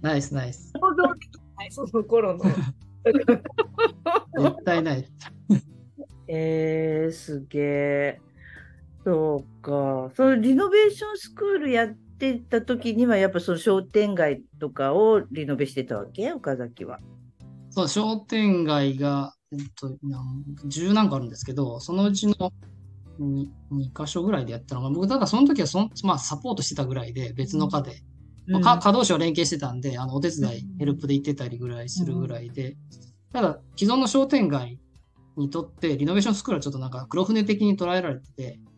[0.00, 0.72] ナイス、ナイス。
[1.56, 2.44] はいその頃の。
[4.36, 5.06] 絶対ない。
[6.28, 8.20] えー、すげえ。
[9.04, 10.10] そうか。
[10.16, 11.88] そのリノベーションスクールやっ
[12.18, 16.32] てた時には、やっぱその商店街とかをリノベしてたわけ？
[16.32, 17.00] 岡崎は。
[17.70, 19.96] そう、商店街が、えっと、
[20.66, 22.34] 十何個あるんですけど、そのうちの
[23.20, 28.02] 2, 2箇所ぐらいでやったのが、僕、だからその時はそん、まあ、サポートしてたぐらいで、別の課で、
[28.46, 32.76] まあか稼働士は連携してたんで、あの、お手伝い、ヘルプで行ってたりぐらいするぐらいで、
[33.32, 34.78] ただ、既存の商店街
[35.36, 38.73] にとって、リノベーションスクールはちょっとなんか黒船的に捉えられてて、うん。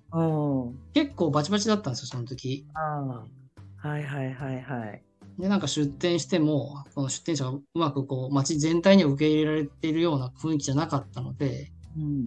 [0.94, 2.66] 結構バチバチだったんですよ、その時。
[2.74, 3.24] あ
[3.82, 3.88] あ。
[3.88, 5.02] はいはいはいはい。
[5.38, 12.24] で、なんか出店しても、この出店者がうまくこう、街全体には受け入れられているような雰囲気じゃなかったので、うん。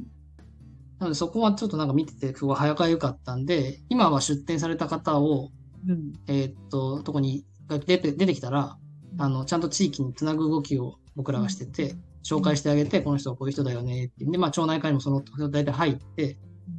[1.00, 5.50] なのでそこはちょっとなんか見てて、すごい早かゆかったんで、今は出店された方を、
[5.88, 6.14] うん。
[6.28, 8.78] えーっと、とこにが出て出てきたら、
[9.18, 14.26] あの、ちゃんと地域につなぐ動きを僕らがしてて、紹介してあげて、この人はこういう人だよねって。
[14.26, 16.38] で、まあ、町内会にもその、大体入って、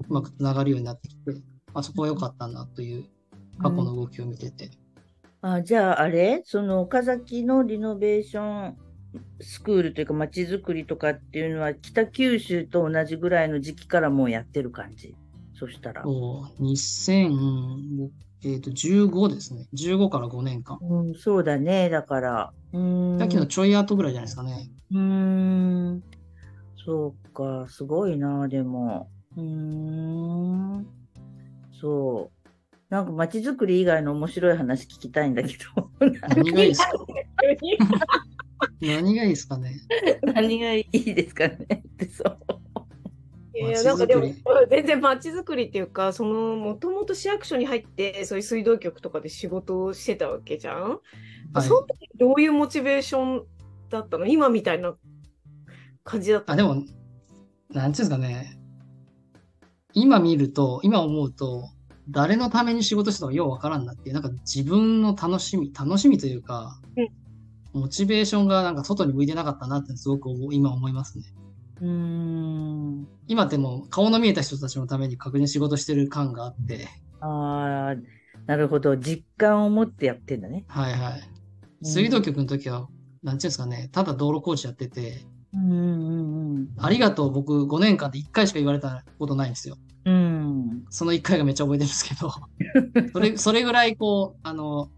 [0.08, 1.32] うまくつながるようになってきて、
[1.72, 3.04] まあ、そこは良かったなという
[3.62, 4.70] 過去の動きを見てて。
[5.42, 6.42] あ、じゃああれ？
[6.44, 8.76] その岡崎のリノベーション
[9.40, 15.14] スクールというか街づくりとかっていうのは北九州と同じぐらいの時期からもうやってる感じ？
[15.58, 16.02] そしたら。
[16.02, 18.10] そう、2000、
[18.44, 19.66] えーっと、15ですね。
[19.74, 20.78] 15から5年間。
[20.80, 21.90] うん、そうだね。
[21.90, 22.52] だから。
[22.72, 23.18] う。
[23.18, 24.70] さっきのちょい後ぐらいじゃないですかね。
[24.92, 26.02] うーん。
[26.86, 27.66] そうか。
[27.68, 29.10] すごいな、でも。
[29.36, 30.86] うーん。
[31.80, 32.48] そう。
[32.88, 35.90] なんか街づくり以外の面白い話聞きたいんだけど。
[36.28, 36.92] 何がいいですか
[38.80, 39.74] 何がいいですかね
[40.22, 42.38] 何がいいですかねってそう。
[43.54, 44.22] いやなんかでも
[44.70, 53.44] 全然街づくりっていうかそのもともと市役所に入ってそういう水道局とかで仕事をしてたわけじゃん、はいその時どういうモチベーション
[53.88, 54.26] だったの？
[54.26, 54.94] 今みたいな
[56.04, 56.94] 感じだったあ、でも、なんてい
[57.76, 58.59] うんですかね。
[59.94, 61.70] 今見ると、今思うと、
[62.08, 66.80] 誰のために仕事してたのかようわからんなっていう、なんか自分の楽しみ、楽しみというか、
[67.72, 71.24] モチベーションがなんか外に向いてなかったなってすごく今思いますね。
[71.80, 73.08] うーん。
[73.28, 76.88] 今ってもう顔の見えた人たちのために確認仕事してる感があって、
[77.20, 77.96] ああ、
[78.46, 78.96] なるほど。
[78.96, 80.64] 実感を持ってやってんだね。
[80.68, 81.22] はいはい。
[81.82, 82.88] 水道局の時は、
[83.22, 86.49] なんていうんですかね、ただ道路工事やってて、うんうん
[86.82, 89.76] ありがとう僕5年間で1回しか言われたことないんですよ。
[90.04, 90.14] うん。
[90.14, 90.18] う
[90.74, 90.84] ん。
[90.90, 92.32] その1回がめっちゃ覚えてるんですけど、
[93.12, 94.90] それ、それぐらいこう、あの、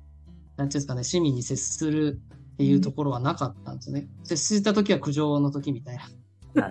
[0.57, 2.21] なんていうんですかね、市民に接する
[2.55, 4.09] っていうところはなかったんですよね。
[4.25, 5.99] 接した時は苦情の時みたい
[6.55, 6.71] な。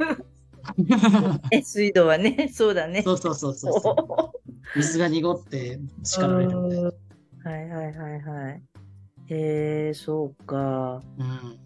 [1.51, 3.01] え、水道はね、そうだね。
[3.01, 4.51] そうそうそうそう。
[4.77, 6.91] 水が濁って叱られるみたいな。
[7.43, 8.63] はいはいはいはい。
[9.27, 11.01] へえ、そうか。
[11.17, 11.59] うん。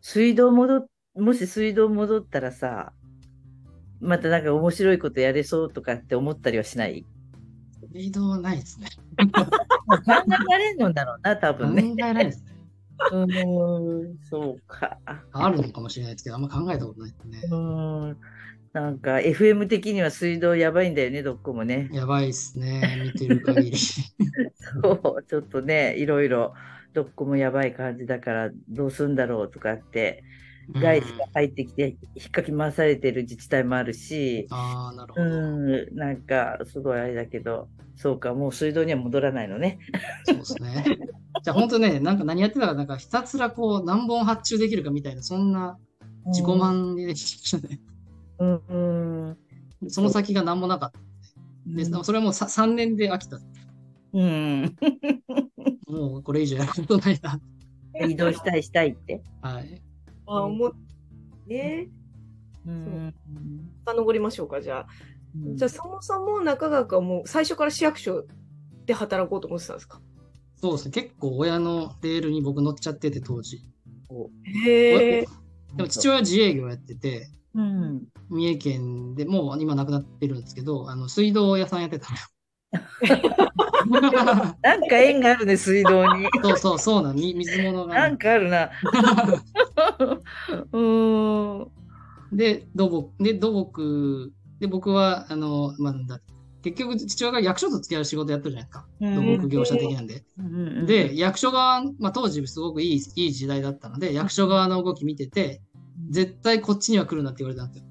[0.00, 2.92] 水道戻っ、もし水道戻ったらさ、
[4.00, 7.04] またなんか面白いことやれそうとかって思ったりはしない？
[7.92, 8.88] 水道はないですね。
[9.18, 9.26] 考
[10.06, 11.94] えられんのだろうな、多考分ね。
[11.98, 12.52] えないですね。
[13.12, 14.98] うーん、そうか。
[15.32, 17.40] あるのかもしれないですけど、あんま考えたことないですね。
[17.44, 18.16] うーん。
[18.72, 21.90] なんか FM 的には水道やばいんだよね、どこもね。
[21.92, 23.02] やばいですね。
[23.04, 23.76] 見てる限り。
[24.82, 26.54] そう、ちょっとね、いろいろ
[26.94, 30.24] どこもやばい感じだからどうすんだろうとかって、
[30.70, 35.40] 外資が入ってきて引っかき回されてる自治体もあるし、ああ、なるほうど。
[35.92, 39.78] ん、なんかすごいあれだけど、そうか、もう水道には戻らないのね。
[40.24, 40.84] そうですね。
[41.42, 45.78] じゃあ本当ね、なんか何やってたか、なんかひたすらこう何本発注できるかみたいな、そんな
[46.26, 47.80] 自己満でできたね。
[48.38, 49.36] うん、
[49.80, 50.98] うん、その先が何もなかった。
[51.66, 53.38] で、それはもうさ3年で飽きた。
[54.12, 54.76] うん。
[55.88, 57.40] もうこれ以上やることないな。
[58.06, 59.22] 移動したいしたいって。
[59.42, 59.82] はい。
[60.26, 60.72] あ思っ
[61.46, 61.88] ね
[62.66, 63.14] うん。
[63.86, 64.86] 遡りましょうかじゃあ、
[65.36, 68.24] うんじゃあそもそも中川君はもう最初から市役所
[68.86, 70.00] で働こうと思ってたんですか？
[70.56, 70.90] そうですね。
[70.92, 73.62] 結構親のレールに僕乗っちゃってて、当時。
[74.64, 75.26] へえ
[75.74, 78.04] でも父親は自営業やってて、うん。
[78.28, 82.22] 三重県でもう今亡くなってるんですけど、あの水道屋さんやってたのよ。
[84.62, 86.26] なんか縁があるね、水道に。
[86.42, 87.14] そうそう、そうなの。
[87.14, 88.70] み水物がね、なんかあるな。
[90.72, 91.70] うーん。
[92.32, 96.20] で、土木、で、土木、で、僕は、あの、まあ、だ、
[96.62, 98.86] 結局、父親が役所と付き合う仕事やってるじゃないですか。
[99.00, 100.24] 土木業者的なんで。
[100.38, 105.62] うんで、、役所側、まあ、当時すごくいい、いい時代だったので、役所側の動き見てて、
[106.10, 107.88] 絶対こっちには来るなって言われたんですよ。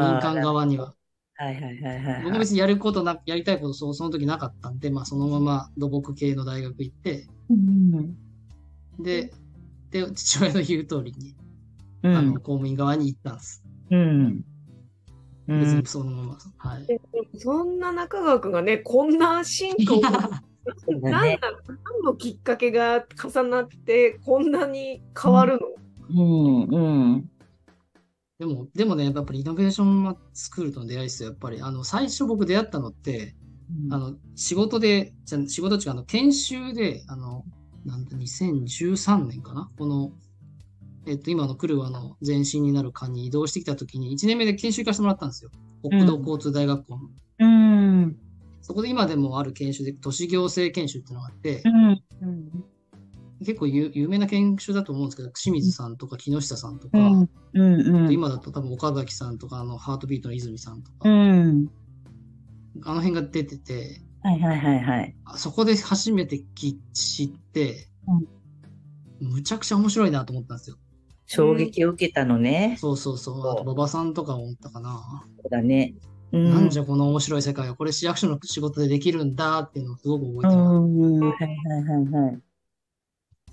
[0.00, 0.94] 民間側には。
[1.40, 2.22] はいはいはいはい。
[2.22, 8.14] 僕は別にやることな、やりたいことそうその時なかったんで、まあ、そのまま土木系の大学行って、うん。
[8.98, 9.32] で、
[9.90, 11.34] で、父親の言う通りに、
[12.02, 12.14] うん。
[12.14, 13.64] あの、公務員側に行ったんです。
[13.90, 14.00] うん。
[15.48, 16.38] うん別にそのまま。
[16.58, 16.86] はい。
[17.38, 25.66] そんな中川君がねこんな進化をそうだねなんだなん何のきっかけが重なってこんなに変わるの、
[26.14, 26.78] うん、う
[27.16, 27.30] ん。
[28.40, 31.28] でも、でもね、やっぱりイノベーションスクールとの出会いですよ。
[31.28, 33.36] やっぱり、あの、最初僕出会ったのって、
[33.90, 37.44] あの、仕事で、じゃ仕事っていうか、あの、研修で、あの、
[37.84, 39.70] なんだ、2013年かな？
[39.76, 40.12] この、
[41.06, 45.50] えっと、今のクルワの前身になる課に移動してきたときに、1年目で研修行かせてもらったんですよ。
[45.82, 47.10] 国土交通大学校の。
[47.40, 48.16] うん。
[48.62, 52.02] そこで今でもある研修で、都市行政研修っていうのがあってう、ん。
[52.22, 52.64] うん。
[53.40, 57.28] 結構有有名な研修だと思うんですけど、清水さんとか木下さんとか、うん。
[57.54, 58.12] うん。
[58.12, 61.68] 今だと多分岡崎さんとか、あの、ハートビートの泉さんとか、うん。
[62.84, 65.16] あの辺が出てて、はいはいはいはい。
[65.24, 67.88] あそこで初めてき知って、
[69.20, 70.76] むちゃくちゃ面白いなと思ったんですよ。
[71.26, 72.76] 衝撃を受けたのね。
[72.78, 73.48] そうそうそう。
[73.48, 75.24] あと、馬場さんとかも思ったかな。
[75.42, 75.94] そうだね。
[76.32, 76.50] うん。
[76.50, 80.78] なんじゃこの面白い世界を、これ市役所の仕事でできるんだっていうのをすごく覚えてうます。
[80.80, 81.20] ん。
[81.20, 81.48] はいはい
[81.84, 82.40] はいはい。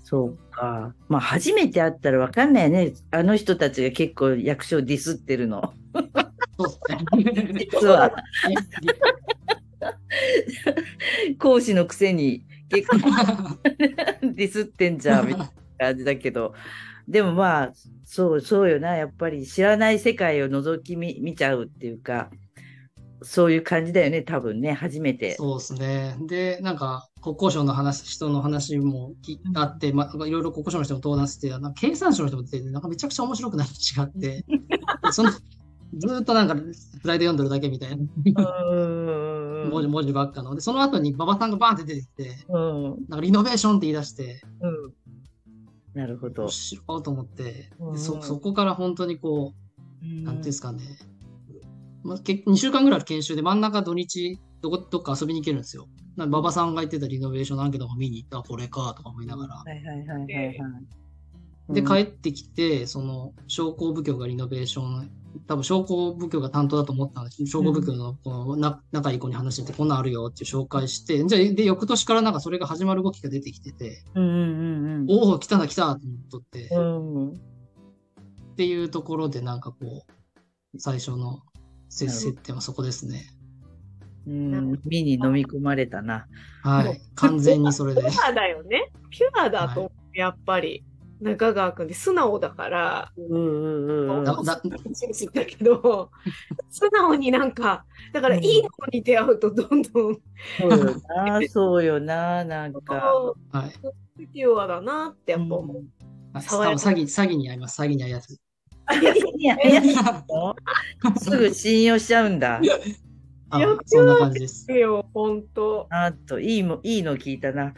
[0.08, 0.94] そうか。
[1.10, 2.94] まあ、初めて会ったらわかんないよね。
[3.10, 5.74] あの人たちが結構役所をディスってるの。
[6.58, 7.66] そうですね。
[7.70, 8.14] 実は、
[11.28, 12.96] り 講師のくせに結構
[14.32, 16.54] ディスってんじゃんみたいな感じだけど。
[17.06, 17.72] でもまあ、
[18.04, 18.96] そう、そうよな。
[18.96, 22.30] やっぱり知らない世界を覗き見見ちゃうっていうか、
[23.22, 25.36] そういう感じだよね、多分ね、初めて。
[25.36, 26.16] そうですね。
[26.26, 34.44] で、なんか、国交省の話、人の話もきあって、まあ、いろいろ国交省の人も登壇して、なんか経産省の人も出てて、なんかめちゃくちゃ面白くなって違って、
[35.12, 40.54] その、ずーっとなんか、スライド読んでるだけみたいな、うん文字、文字ばっかの。
[40.54, 42.84] で、その後に馬場さんがバーンって出てきて、うん。
[43.08, 44.94] なんかリノベーションって言い出して、うん。
[45.94, 46.50] なるほど面。
[46.50, 49.68] 白いと思って、そ、そこから本当にこう、
[50.22, 50.82] ななんていうんですかね、
[52.08, 55.86] まあ、け2週間ぐらいの研修で真ん中土日、どこ、どっか遊びに行けるんですよ。
[56.16, 59.54] なんか馬場さんが言ってたリノベーションのアンケートを見に行った、これか、とか思いながら。
[59.56, 60.56] はいはいはいはいはい。
[61.68, 65.10] で、うん帰ってきて、その、商工部局がリノベーション、
[65.46, 77.28] 多分商工部局が担当だと思ったんです商工部局のこのな仲いい子に話してて、こんなんあるよって紹介して、じゃあ、で、翌年からなんかそれが始まる動きが出てきてて、うんうんおお、来たな来たと思っとって、っうん。
[77.28, 77.40] うん。
[78.56, 81.42] ていうところでなんかこう、最初の
[81.88, 83.26] 接接点はそこですね。
[84.26, 86.26] うん、身に飲み込まれたな。
[86.62, 87.00] はい。
[87.14, 88.08] 完全にそれでピ。
[88.08, 88.90] ュアだよね。
[89.10, 90.84] ピュアだと思う、やっぱり。
[91.20, 94.24] 中川君って素直だから、うんうんうんうん。
[94.44, 94.62] だ
[95.46, 96.10] けど、
[96.70, 100.18] 素直になんか、だからいい子に出会うとどんどん、
[100.60, 103.34] そうよな、そうよな、なんか。
[103.50, 104.26] はい。
[104.32, 105.84] ピュアだなってやっぱ思う。
[106.34, 107.82] あ爽やか詐欺、詐欺に遭います。
[107.82, 108.36] 詐欺に遭いやすい。
[108.36, 108.47] いやいや
[111.20, 112.60] すぐ信用しちゃうんだ。
[113.50, 114.70] あそんな感じです。
[114.72, 115.86] よ、ほんと。
[115.90, 117.74] あと、いいも、いいの聞いたな。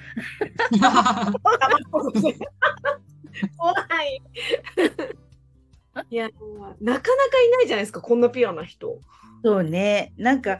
[3.56, 3.72] 怖
[4.04, 4.20] い。
[6.10, 6.28] いや、
[6.80, 8.98] なかなかいないじゃないですか、こんなピュアな人。
[9.44, 10.12] そうね。
[10.16, 10.58] なんか、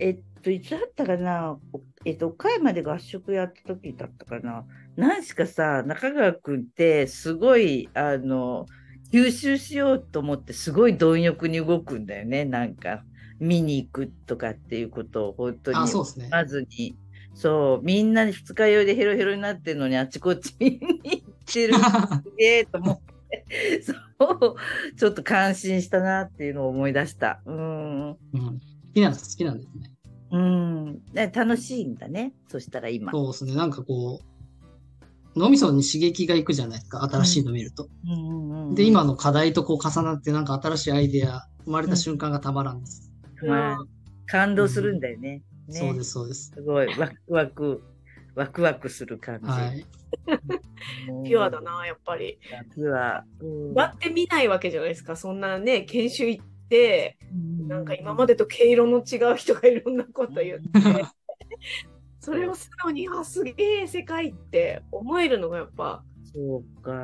[0.00, 1.58] えっと、いつだったかな？
[1.72, 4.64] おえっと、岡山で合宿やった時だったかな。
[4.96, 8.66] 何しかさ、中川くんって、すごい、あの、
[9.12, 12.44] 吸収しようと思って、すごい貪欲に動くんだよね。
[12.44, 13.02] なんか、
[13.40, 15.78] 見に行くとかっていうことを、本当に。
[16.30, 16.96] まずに。
[17.34, 21.74] そう、みんな二日酔いでヘロヘロになってるのにあっちこっち見に行ってる。
[21.78, 21.80] す
[22.36, 23.82] げえと思って。
[23.82, 24.56] そう、
[24.96, 27.40] ちょっと感心したなっていうのを思い出した。
[27.46, 28.08] うん。
[28.10, 28.52] うん、好
[28.92, 29.92] きなんです、好きなんですね。
[30.30, 31.04] うん。
[31.12, 32.34] で楽しいんだね。
[32.48, 33.12] そしたら今。
[33.12, 33.54] そうですね。
[33.54, 34.37] なんかこう、
[35.36, 37.02] 脳みそに刺激がいくじゃないですか。
[37.02, 37.88] 新しいの見ると。
[38.04, 43.10] うんうんうんで、今の課題とこう重なって、なんか新しいアイデア生まれた瞬間がたまらんです。
[43.46, 43.78] まあ
[44.26, 45.42] 感動するんだよね。
[45.68, 46.52] ねそうです、そうです。
[46.54, 47.82] すごい、ワクワク、
[48.34, 49.48] ワクワクする感じ。
[49.48, 49.86] はい。
[51.08, 51.60] うんピュアだ。
[51.60, 52.38] な、やっぱり。
[52.74, 53.24] ピュア。
[53.40, 61.04] うん割ってみないわけじゃないですか、そんなね、研修行って、うんなんか今までと毛色の違う人がいろんなこと言って、
[62.28, 66.02] それを素直に、あ、すげえ世界って思えるのがやっぱ、
[66.34, 67.02] そうか。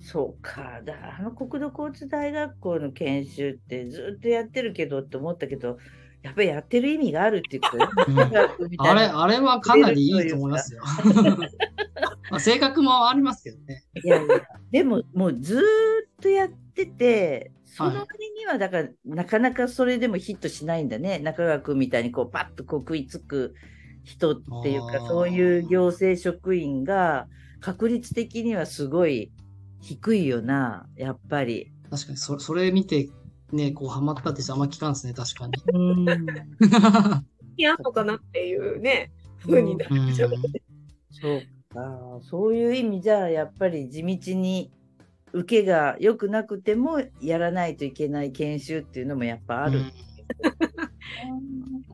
[0.00, 0.80] そうか。
[0.84, 5.78] だあの国土交通大学校の研修ってずっとやってるけどって思ったけど、
[6.22, 7.68] やっぱりやってる意味があるっていうこ
[8.08, 8.30] うんね
[8.78, 10.82] あれ、あれはかなりいいと思いますよ。
[12.30, 13.84] まあ性格もありますけどね。
[14.02, 14.40] いやいや、
[14.72, 15.62] でももうずーっ
[16.20, 21.18] とやってて、そのはい割にはだから、なかなかそれでもヒットしないんだね。
[21.18, 23.54] 中川君みたいにこうパッとこう食いつく
[24.04, 27.28] 人っていうかそういう行政職員が
[27.60, 29.32] 確率的にはすごい
[29.80, 31.72] 低いよな、やっぱり。
[31.90, 33.08] 確かに、そそれ見て、
[33.52, 35.52] ね、こう、ハマったって人あんま聞かんですね、確かに。
[35.72, 36.06] うん。
[37.56, 40.30] いやとかなっていうね、風になっちゃう。
[41.10, 41.40] そう
[41.72, 42.20] か。
[42.22, 44.72] そういう意味じゃ、やっぱり地道に
[45.32, 49.78] 受けが良くなくてもやらないといけない研修っていうのもやっぱある。
[49.78, 49.92] うん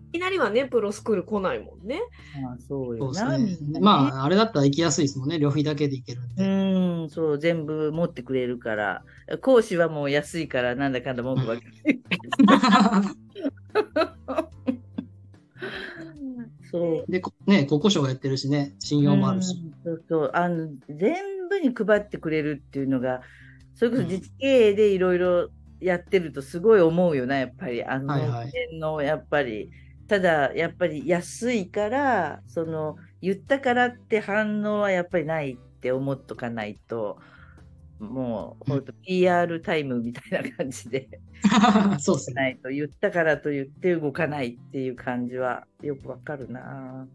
[0.08, 2.00] いきなりはね、プロスクール来ないもんね。
[2.42, 3.20] まあ、そうよね。
[3.20, 5.38] なねまあ、あれだったら行きやすいですもんね。
[5.38, 7.04] 旅費だけで行けるんうで。
[7.04, 9.02] ん、そう、全部持ってくれるから。
[9.42, 12.00] 講師はもう安いから、なんだかんだ文句ばっかり。
[16.70, 17.10] そう。
[17.10, 19.56] で、こね、国交省がやってるしね、信用もあるし。
[19.92, 20.30] うんそうそう。
[20.34, 23.20] あの、全部に配ってくれるっていうのが、
[23.74, 25.48] それこそ自治経営でいろいろ
[25.80, 27.84] やってるとすごい思うよな、やっぱり。
[27.84, 28.36] あの、
[28.78, 29.70] の、やっぱり。
[30.08, 37.18] ただ、やっぱり安いから、その、言ったからって反応はやっぱりないって思っとかないと、
[37.98, 41.08] もう、ほんと PR タイムみたいな感じで。
[42.00, 42.34] そうですね。
[42.34, 47.08] ないと言ったからと言って動かないっていう感じはよくわかるな。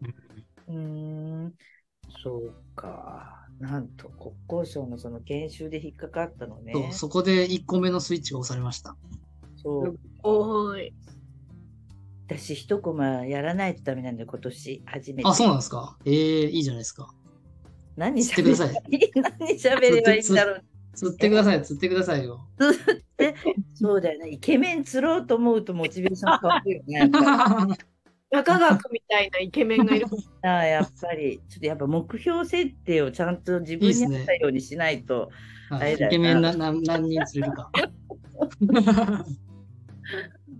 [0.68, 1.54] うーん、
[2.22, 3.46] そうか。
[3.60, 6.72] なんと国交省のその研修で引っかかったのね。
[6.72, 8.96] そうそこで1個目のスイッチが押されました。
[9.56, 9.98] そう。
[10.22, 10.94] おーい。
[12.26, 15.28] 私一コマやらないとダメなんだよ、今年初めて。
[15.28, 15.96] あ、そうなんですか？
[16.04, 16.10] え
[16.44, 17.12] えいいじゃないですか。
[17.96, 18.74] 何知ってください
[19.14, 20.64] 何喋ればいいんだろう。
[20.94, 22.46] 釣ってください、釣ってくださいよ。
[23.74, 24.30] そうだよね。
[24.30, 27.10] イケメン釣ろうと思うとモチベーション変わるよね。
[28.34, 30.06] やっぱり中学みたいなイケメンがいる。
[30.42, 35.30] ああやっぱり、ちょっとやっぱ目標設定をちゃんと自分に合ったようにしないと。
[35.70, 37.70] はい、イあれだよなケメンなな何人釣れるか。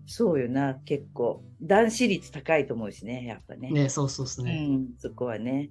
[0.06, 1.42] そうよな、結構。
[1.62, 3.70] 男子率高いと思うしね、やっぱね。
[3.70, 4.66] ね、そうそうですうね。
[4.66, 5.70] ん、そこはね。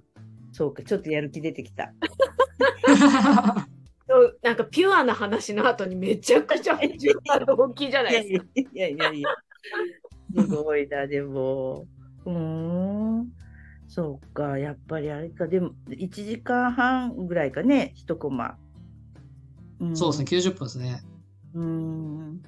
[0.52, 1.92] そうか、ちょっとやる気出てきた。
[4.06, 8.46] そうなんかピュアな話の後にめちゃくちゃピュアな動きじゃないいやですか。
[8.54, 9.28] いやいやいやいや。
[10.36, 11.86] すごいな、でも。
[12.26, 13.28] うーん。
[13.88, 15.46] そうか、やっぱりあれか。
[15.46, 18.56] でも、1時間半ぐらいかね、一コマ。
[19.82, 21.02] んそうですね、90分ですね。
[21.54, 22.42] うーん。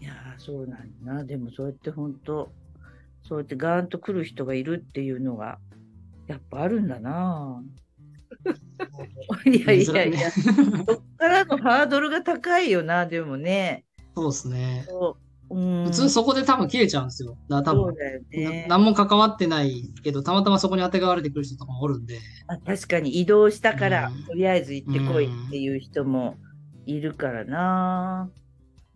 [0.00, 1.24] いやー、そうなんだな。
[1.24, 2.48] でも、そうやって本当、
[3.22, 5.58] そうやってガーンと来る人がいるっていうのが、
[6.26, 7.62] やっぱあるんだな。
[9.46, 10.30] いやいやいや、
[10.86, 13.84] そっからのハードルが高いよな、でもね。
[14.16, 14.84] そうですね。
[14.88, 15.16] そ
[15.48, 17.36] 普通そこで多分切れちゃうんですよ。
[17.48, 17.94] だから多分、
[18.30, 18.78] ねな。
[18.78, 22.18] 何も関わってないけど、たまたまそこに当てがわれてくる人とかもおるんで。
[22.46, 26.36] あ確かに移動したから、うんとりあえず行ってこいっていう人も
[26.86, 28.30] いるからな。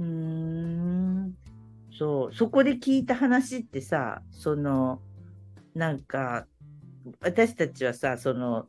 [0.00, 1.34] うーん。
[1.98, 5.00] そう、そこで聞いた話ってさ、その、
[5.74, 6.46] なんか、
[7.20, 8.66] 私たちはさ、その、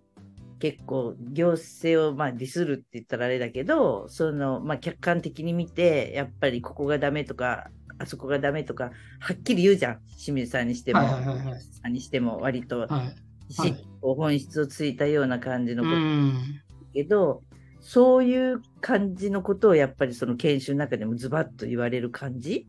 [0.60, 10.00] 結構行政をまあディスるって言ったらあれだけど、その、まあ客観的に見て、やっぱりここがダメとか、あそこがダメとか、はっきり言うじゃん。
[10.17, 13.54] 清水さんにしても、はいはいはいはいさんにしても割とはい。
[13.54, 16.93] し本質をついたような感じのうこと。
[16.93, 17.41] けど、
[17.80, 22.67] そういう感じのことをやっぱりその研修の中でもズバッと言われる感じ？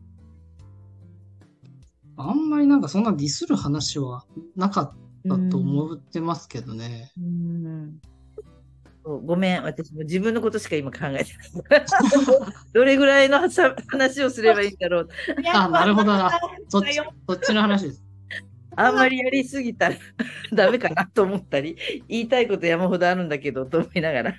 [2.17, 4.25] あんまりなんかそんなディスる話は
[4.55, 4.93] なかっ
[5.27, 7.11] たと思ってますけどね。
[7.17, 7.99] うん
[9.03, 11.33] ごめん、私も自分のことしか今考えて
[11.69, 11.83] ない。
[12.71, 15.09] どれぐらいのさ話をすればいいんだろう。
[15.51, 16.31] あ、なるほどな。
[16.69, 18.03] そっち、そっちの話です。
[18.75, 19.95] あんまりやりすぎたら
[20.53, 24.35] ダメかなと思ったり、言いたいこと山ほどあるんだけど、と思いながら。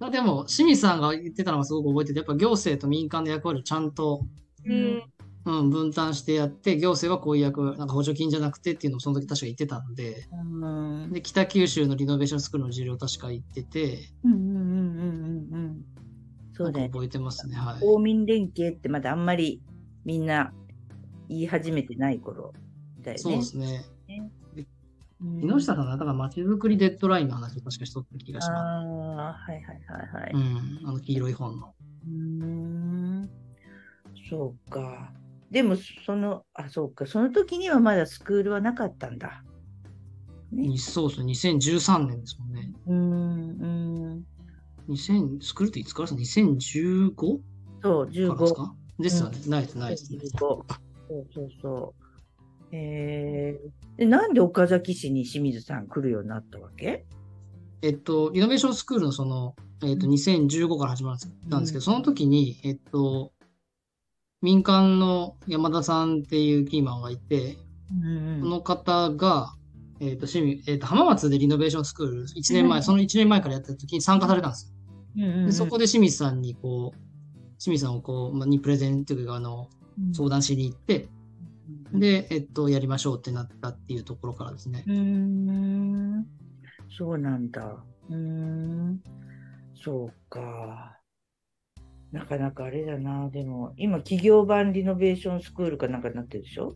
[0.00, 4.22] あでも、清水さんが言ってたのがすごく覚えてて、やっぱ行政と民間の役割をちゃんと、
[4.64, 5.02] うん。
[5.48, 15.84] うん、分担してやって、行政はこういう役割、なんか補助金じゃなくてっていうのをその時確か言ってたんで、うんで、北九州のリノベーションスクールの事例を確か言ってて、うんうんうんうんうん。
[16.52, 17.56] そうだよ覚えてますね。
[17.56, 17.80] はい。
[17.80, 19.62] 公民連携ってまだあんまり
[20.04, 20.52] みんな
[21.30, 22.52] 言い始めてない頃
[23.02, 23.18] だよね。
[23.18, 23.86] そうですね。
[24.08, 30.30] うん木下さんが、だから街づくりデッドラインの話を確かしとった気がしまああ、はいはいはいはい。
[30.30, 30.36] す。
[30.36, 31.74] うん、あの黄色い本の。
[32.06, 33.30] うーん
[34.28, 35.10] そうか。
[35.50, 37.06] でも、その、あ、そうか。
[37.06, 39.42] その時にはまだスクールはなかったんだ。
[40.52, 42.72] ねにそうですね、2013年ですもんね。
[42.86, 43.66] うーん、う
[44.16, 44.24] ん。
[44.88, 47.38] 2000、スクールっていつからですか ?2015?
[47.82, 48.54] そう、からです15。
[48.54, 48.74] か？
[48.98, 49.38] ですよね。
[49.46, 50.18] ないです、ないです、ね。
[50.18, 50.64] 15そ
[51.10, 52.04] うそうそう。
[52.70, 57.06] えー、でなんで岡崎市に清水さん来るようになったわけ？
[57.80, 61.18] えっと、リノベーションスクールのその、えっと、2015から始まっ
[61.48, 63.32] たんですけど、その時に、えっと、
[64.40, 67.58] 民間の山田さんっていうキーマンがいて、
[67.90, 69.54] うんその方が、
[70.00, 74.74] えっと、清水えっと、浜松でリノベーションスクール、1年前、うんその1年前からやった時に参加されたんですよ。
[75.16, 76.98] うんうんでそこで清水さんにこう、
[77.58, 79.68] 清水さんをこう、まあ、にプレゼンというか、あの、
[80.12, 81.08] 相談しに行って、
[81.92, 84.84] で、えっと、やりましょうってなったっていうところからですね。
[84.86, 86.26] うーん。
[86.96, 87.82] そうなんだ。
[88.10, 89.00] うーん。
[89.74, 90.97] そうか。
[92.12, 93.28] なかなかあれだな。
[93.28, 96.74] でも、今、企業版リノベーションスクールかなんかになってるでしょ？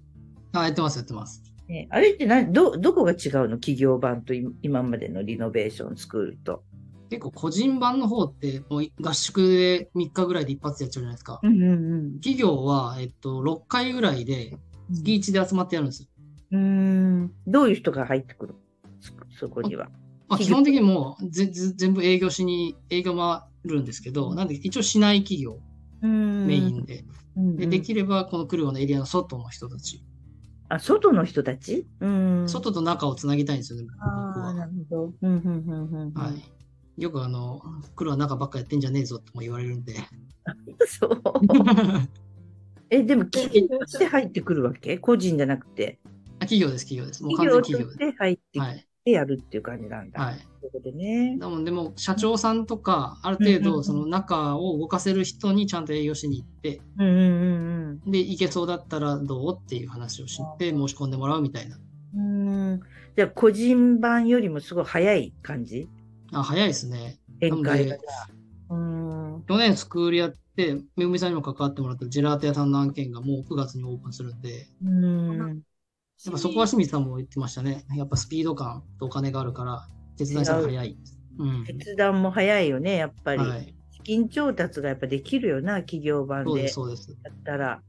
[0.52, 1.42] あ、やってます、やってます。
[1.68, 3.18] ね、あれって何ど、どこが違う
[3.48, 3.56] の？
[3.56, 6.64] 企業版とい今までのリノベーションスクールと。
[7.08, 11.40] 結構個人版の方って、もう合宿で3日ぐらいで一発でやっちゃうじゃないですか。
[11.42, 14.56] うんうん企業は、えっと、6回ぐらいで、
[14.90, 16.08] 月1で集まってやるんですよ。
[16.52, 17.32] うん。
[17.46, 18.54] どういう人が入ってくる
[19.00, 19.88] そそこには。
[20.28, 25.58] まあ、基本的にもうぜぜ全部営業しに、営業回るんですけど、なんで一応市内企業
[26.02, 27.04] うんメインで、
[27.36, 30.04] うんでできればこの来るようなエリアの外の人たち、
[30.72, 31.86] あ、外の人たち？
[32.00, 32.48] うん。
[32.48, 34.54] 外と中をつなぎたいんですよね、僕は。
[34.54, 35.12] なるほど。
[36.20, 37.02] はい。
[37.02, 37.60] よくあの、
[37.94, 39.94] 来るは中ばっかやってんじゃねえぞっても言われるんで。
[40.86, 41.22] そう。
[42.90, 44.98] え、でも、企業として入ってくるわけ？
[44.98, 45.98] 個人じゃなくて。
[46.38, 47.22] あ企業です、企業です。
[47.22, 48.58] もう完全企業でて入って。
[48.58, 48.86] はい。
[49.04, 50.20] てやるっていう感じなんだ。
[50.20, 50.38] はい。
[50.62, 51.36] そこでね。
[51.38, 61.78] でも、でも社長さんとか、ある程度、その中を動かせる人にちゃんと営業しに行って、うんうんうんで、行けそうだったらどうっていう話をして、申し込んでもらうみたいな。
[62.14, 62.46] うん。
[62.46, 62.80] うん。
[63.16, 65.88] じゃあ、個人版よりもすごい早い感じ？
[66.32, 67.18] あ、早いですね。
[67.40, 67.96] 展開が。
[69.48, 75.62] 去年スクールやって、めぐみさんにも関わってもらったジェラート屋さんの案件がもう9月にオープンするんで、うん。
[76.24, 77.84] やっぱそこは清水さんも言ってましたね。
[77.96, 80.96] やっぱスピード感とお金があるから、決断したら早い。
[81.38, 81.64] うん。
[81.64, 83.38] 決断も早いよね、やっぱり。
[83.40, 83.74] はい。
[83.90, 87.18] 資金調達がやっぱできるよな、企業版でそうです、そうです。
[87.24, 87.82] やったら。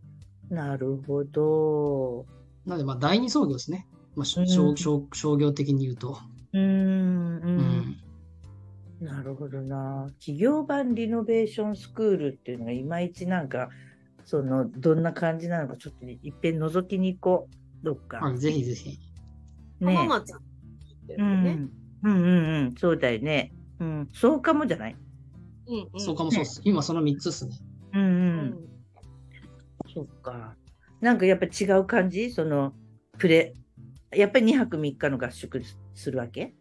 [0.50, 2.26] なるほど。
[2.66, 3.88] なので、まあ、第二創業ですね。
[4.16, 4.46] まあ、商
[4.76, 6.18] 商商業的に言うと。
[6.54, 6.66] うん、う。
[6.66, 7.98] うんん。
[9.02, 10.08] なるほどな。
[10.20, 13.70] 企業版リノベーションスクールっていうのがいまいちなんか、
[14.26, 17.63] その、どんな感じなのか、ちょっといっぺん覗きに行こう。
[17.84, 18.18] どっか。
[18.18, 19.00] はい、ぜひぜひ。
[19.80, 20.38] ね浜松っ
[21.08, 21.24] てう。
[21.24, 21.26] ん。
[21.26, 21.72] うん
[22.04, 22.76] うんうん。
[22.78, 23.54] そうだよね。
[23.80, 24.10] うん。
[24.14, 24.96] そうかもじゃない？
[25.68, 26.62] うんうんそうかもそうです。
[26.64, 27.56] 今その3つですね。
[27.94, 28.06] うんう。
[28.06, 28.58] うんん
[29.94, 30.56] そっか。
[31.02, 32.32] なんかやっぱ違う感じ？
[32.32, 32.74] その、
[33.18, 33.54] プレ、
[34.16, 35.62] やっぱり2泊3日の合宿
[35.94, 36.56] するわけ？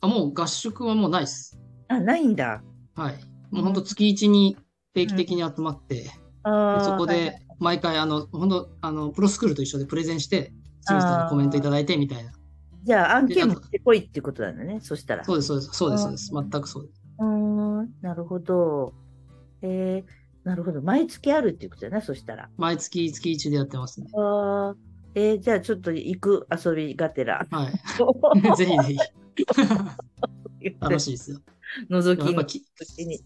[0.00, 1.58] あ、もう合宿はもうないです。
[1.88, 2.62] あ、ないんだ。
[2.94, 3.14] はい。
[3.50, 4.56] もう本当月1に
[4.94, 6.10] 定期的に集まって、で
[6.44, 10.52] あーそこで毎回、あの、本当あの、プロスクールと一緒でプレゼンして、
[10.82, 12.32] さんにコメントいただいてみたいな。
[12.84, 14.80] じゃあ案件持ってこいってことなんだね。
[14.80, 15.24] そしたら。
[15.24, 16.30] そうです、そうです、そうです、そうです。
[16.32, 17.02] 全くそうです。
[17.18, 18.92] うーん、なるほど。
[19.62, 20.82] えー、なるほど。
[20.82, 22.48] 毎月あるっていうことだね、そしたら。
[22.56, 24.06] 毎月月1でやってますね。
[24.14, 24.76] あー
[25.16, 27.46] えーじゃあちょっと行く遊びがてら。
[27.50, 27.72] はい。
[28.56, 28.98] ぜひぜひ。
[30.78, 31.40] 楽しいですよ。
[31.90, 32.24] 覗き。
[32.26, 32.34] やっ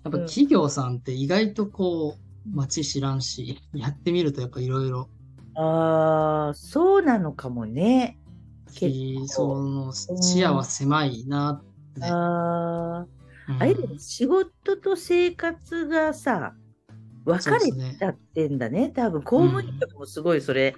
[0.05, 5.21] ぱ企業さんって意外とこう、街知らんし、やってみるとやっぱいろいろ、うん
[5.55, 8.19] ああ、そうなのかもね。
[8.75, 8.89] 結
[9.19, 9.29] 構。
[9.29, 12.05] その視野は狭いなって。
[12.05, 13.07] ああ、
[13.49, 13.63] うん。
[13.63, 16.55] あれ仕事と生活がさ、
[17.25, 18.91] 分かれちゃってんだね。
[18.91, 20.75] 多分公務員とかもすごいそれ、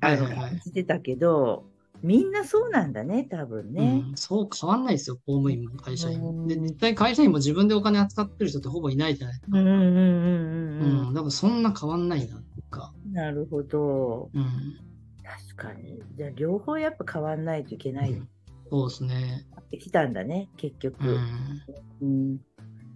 [0.00, 1.67] あのはいはいてたけど、
[2.02, 4.04] みんなそうなんだね、多分ね。
[4.08, 6.46] うん、そう変わんないですよ、公務員も会社員も。
[6.46, 9.58] で、うん絶対会社員も自分でお金扱ってる人ってほぼいないじゃないですか。
[9.58, 12.92] うんうんうんうんううんん、だからそんな変わんないな、っていうか。
[13.06, 13.12] うん。
[13.12, 14.30] なるほど。
[14.32, 14.44] うん、
[15.22, 16.02] 確かに。
[16.16, 18.22] じゃあ両方やっぱ変わんないといけない
[18.70, 19.46] そうですね。
[19.68, 20.96] ってきたんだね、結局。
[21.04, 21.62] うん、
[22.00, 22.38] うん、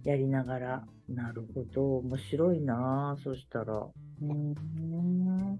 [0.03, 0.83] やりながら。
[1.09, 1.97] なるほど。
[1.97, 3.75] 面白いなそしたら。
[3.75, 5.59] うーん。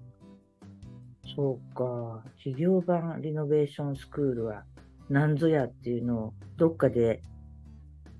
[1.34, 2.22] そうか。
[2.36, 4.64] 企業版リノベーションスクールは
[5.08, 7.22] 何ぞやっていうのをどっかで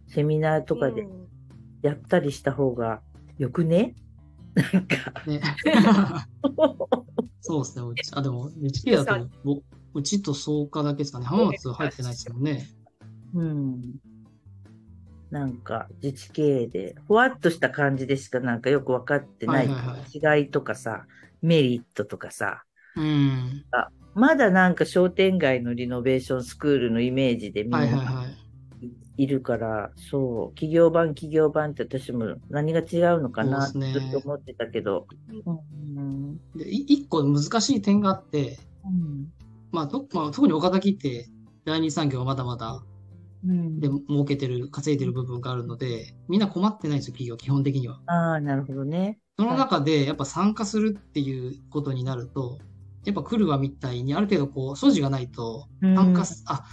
[0.08, 1.28] セミナーとかでうん
[1.82, 3.02] やったりした方が
[3.36, 3.94] よくね？
[4.54, 4.96] なんか。
[5.26, 5.40] ね。
[7.40, 7.84] そうですね。
[7.86, 9.60] うちあ、でも、うちだと、ぼ
[9.92, 11.26] うちと草加だけですかね。
[11.26, 12.66] 浜松は入ってないですもんね。
[13.34, 13.82] うん。
[15.30, 19.76] なんか自治経営で、ふわっとした感じでしかなんかよく分かってないはい
[20.22, 21.04] はい違いとかさ、
[21.42, 22.62] メリットとかさ、
[22.96, 23.64] うん。
[24.14, 28.36] まだなんか商店街のリノベーションスクールのイメージでみんはいはいなはい。
[29.16, 35.06] いるから、そう、企業版企業版って私も何が違うのかなねずっと思ってたけど。
[35.46, 36.36] うん。
[36.56, 39.32] で、い一個難しい点があって、うん。
[39.72, 41.28] まあ、とまあ、特に岡崎って
[41.64, 42.82] 第二産業がまだまだ
[43.44, 48.00] うんで儲けてる、稼いでる部分があるので、みんな困ってないんですよ、企業、基本的には。
[48.06, 49.18] ああ、なるほどね。
[49.38, 52.58] その中で、やっぱ参加するっていうことになると、
[53.04, 56.64] やっぱ来るわみたいに、ある程度こう、素地がないと、参加す、あ、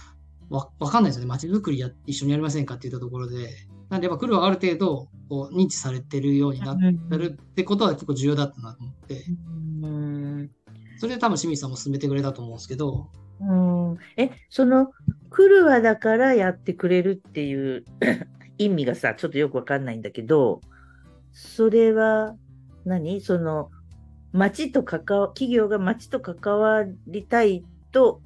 [0.48, 1.28] わ、わかんないですよね。
[1.28, 3.50] 街づくりや、一緒にやりませんかって言ったところで。
[3.90, 9.24] なんで、やっぱ来るはある程度、こう、認知されてるようになってるってことは結構重要だったなと思って。
[9.82, 10.50] うん。
[10.98, 13.10] それで多分清水さんも進めてくれたと思うんですけど、
[13.40, 13.44] う
[13.94, 13.98] ん。
[14.16, 14.92] え、その、
[15.30, 17.84] 来るわだからやってくれるっていう
[18.58, 20.60] 意味がさ、ちょっとよくわかんないんだけど、
[21.32, 22.36] それは
[22.84, 23.70] 何、その、
[24.32, 28.20] 町と関わ、企業が町と関わりたいと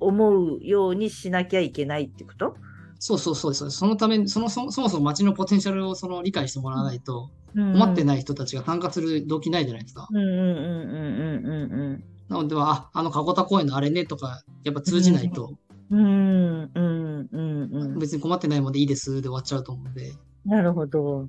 [0.00, 2.56] 思うようにしなきゃいけないってこと？
[2.98, 3.70] そうそうそうです。
[3.70, 8.04] そのために、そのそそもそも街のポテンシャルをその理解してもらわないと、困困ってい。
[8.04, 10.08] ない人たちが参加する動機ないじゃないですか。
[10.10, 15.56] うんうんうんうんうんうんなのでは、あ、あの、かごた公園のあれねとか、やっぱ通じないと、
[15.90, 15.98] うん。
[15.98, 17.98] うんうんうんうん。
[18.00, 20.12] 別に困ってないもんでいいですで終わっちゃうと思うんで。
[20.44, 21.28] なるほど。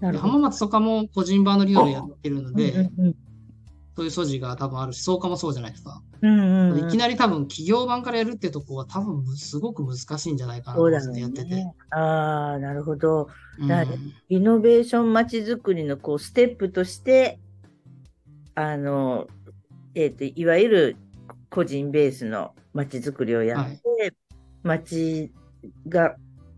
[0.00, 2.90] 浜松とかも個人版の利用でやってるので、
[3.94, 6.02] そういう素地が多分あるし、草加もそうじゃないですか。
[6.22, 11.54] うんうんうんいきなり多分企業版からやるってとこは多分すごく難しいんじゃないかなと思ってやってて。
[11.54, 11.74] ね。
[11.90, 13.28] ああ、なるほど。
[13.58, 13.70] うん
[14.28, 17.38] イノベーションまちづくりのこうステップとして、
[18.54, 19.26] あの、
[19.94, 20.96] えっ、と、いわゆる
[21.50, 24.14] 個人ベースのまちづくりをやって、
[24.62, 25.32] 街
[25.86, 26.16] が、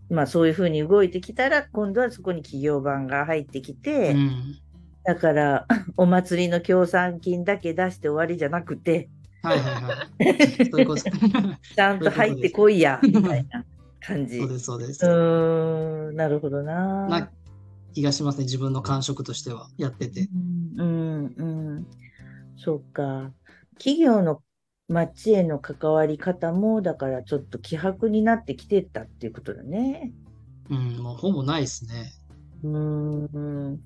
[0.09, 4.59] まあそういうふうに動いてきたら、今度はそこに企業版が入ってきて、うん
[5.05, 9.09] だから、 お祭りの協賛金だけ出して終わりじゃなくて、
[9.43, 9.93] はいはいは
[10.33, 10.69] い。
[10.71, 11.03] そういうこと
[11.75, 13.63] ちゃんと入ってこいや、みたいな
[14.01, 14.39] 感じ。
[14.39, 15.05] そううです、そうです。
[15.05, 17.07] ーん、なるほどな。
[17.07, 17.29] な
[17.93, 20.27] 気がしますね、自分の感触としては、やってて。
[20.77, 21.87] うん、うん。
[22.57, 23.31] そうか。
[23.77, 24.41] 企業の
[24.87, 30.11] 街への関わり方も、だからちょっと希薄になってきてたっていうことだね。
[30.71, 32.11] うん、もうほぼないですね。
[32.63, 33.79] うーん。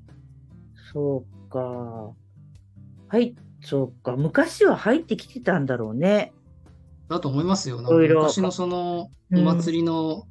[0.92, 1.60] そうか。
[1.60, 4.16] はい、そうか。
[4.16, 6.34] 昔は入ってきてたんだろうね。
[7.10, 7.82] だと思いますよ。
[7.82, 10.24] なんか昔のその、うんお祭りの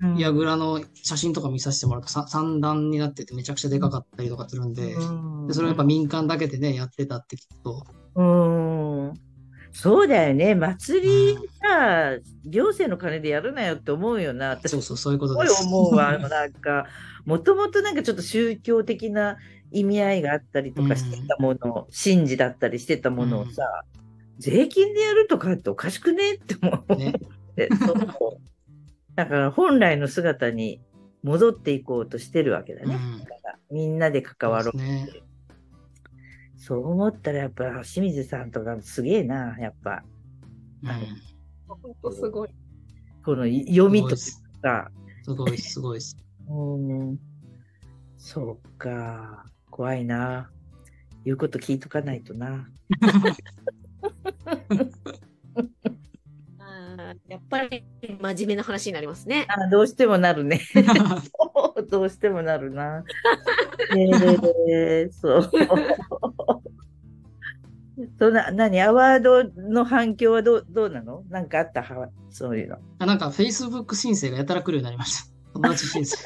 [0.00, 7.84] うん櫓の写真とか見させてもらうと、さ三段になっててめちゃくちゃでかかったりとかするんで、うんでそれをやっぱ民間だけでね、やってたって聞くと、
[8.14, 9.14] うーん。
[9.72, 10.54] そうだよね。
[10.54, 14.50] 祭りさ、行政の金でやるなよって思うよな。
[14.50, 15.66] 私そうそう、そういうこすごいとです。
[15.66, 16.16] 思うわ。
[16.16, 16.86] なんか、
[17.24, 19.36] もともとなんかちょっと宗教的な
[19.74, 23.84] 意味合いがあったりとかしてたもの、神事だったりしてたものをさ、
[24.38, 26.96] 税金でやるとかっておかしくねって思う。
[26.96, 27.14] ね
[27.56, 28.40] で そう
[29.14, 30.80] だから本来の姿に
[31.22, 32.96] 戻っていこうとしてるわけだね。
[32.96, 34.76] うんだからみんなで関わろう。
[34.76, 35.08] ね。
[36.56, 40.02] そう思ったらやっぱ清水さんとかすげえな、やっぱ。
[40.82, 40.90] うん。
[41.68, 42.48] 本当すごい。
[43.24, 44.90] この読みとすか。
[45.26, 46.16] ごいすごいです。
[46.48, 47.18] うん。
[48.16, 49.46] そうか。
[49.74, 50.50] 怖いな。
[51.24, 52.68] 言うこと聞いとかないとな。
[56.60, 59.46] あーやっぱり真面目な話になりますね。
[59.48, 60.60] あどうしてもなるね。
[61.90, 63.02] どうしてもなるな。
[63.96, 65.50] えー、そう。
[68.20, 71.24] そんな、何アワードの反響はどうどうなの？
[71.30, 71.82] なんかあった？
[71.82, 72.76] はそういうの。
[73.00, 75.30] あなんか、Facebook 申請がやたら来るようになりました。
[75.54, 76.16] 友達申請。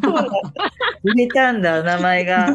[1.04, 2.48] 入れたんだ、名前が。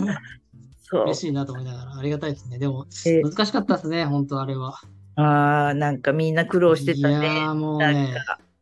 [0.92, 1.14] 嬉。
[1.14, 2.60] しいなと思いながら、ありがたいですね。
[2.60, 4.80] でも、え難しかったですね、本当あれは。
[5.16, 7.14] ああ、なんかみんな苦労してたね。
[7.14, 8.16] いやーもうね、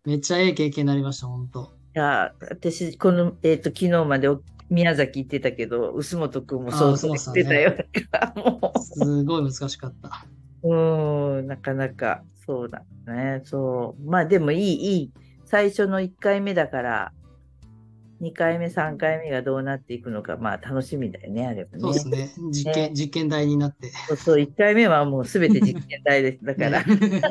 [0.05, 1.61] めっちゃええ経験になりました、本当。
[1.61, 7.73] いや、私、この、えっ、と、昨日までお宮崎行ってたけど、臼本くんもそうそう言ってたよ。
[8.35, 10.25] もすごい難しかった。
[10.63, 13.41] う、ん、なかなか、そうだね。
[13.45, 14.09] そう。
[14.09, 15.11] まあでもいい、いい。
[15.45, 17.11] 最初の1回目だから、
[18.21, 21.81] 2回目、3回目がどうなっていくのか、まあ楽しみだよね、あればね。
[21.81, 22.31] そうですね。
[22.51, 23.91] 実験、実験台になって。
[24.07, 26.45] そうそう、1回目はもうすべて実験台です。
[26.45, 27.21] だから、ね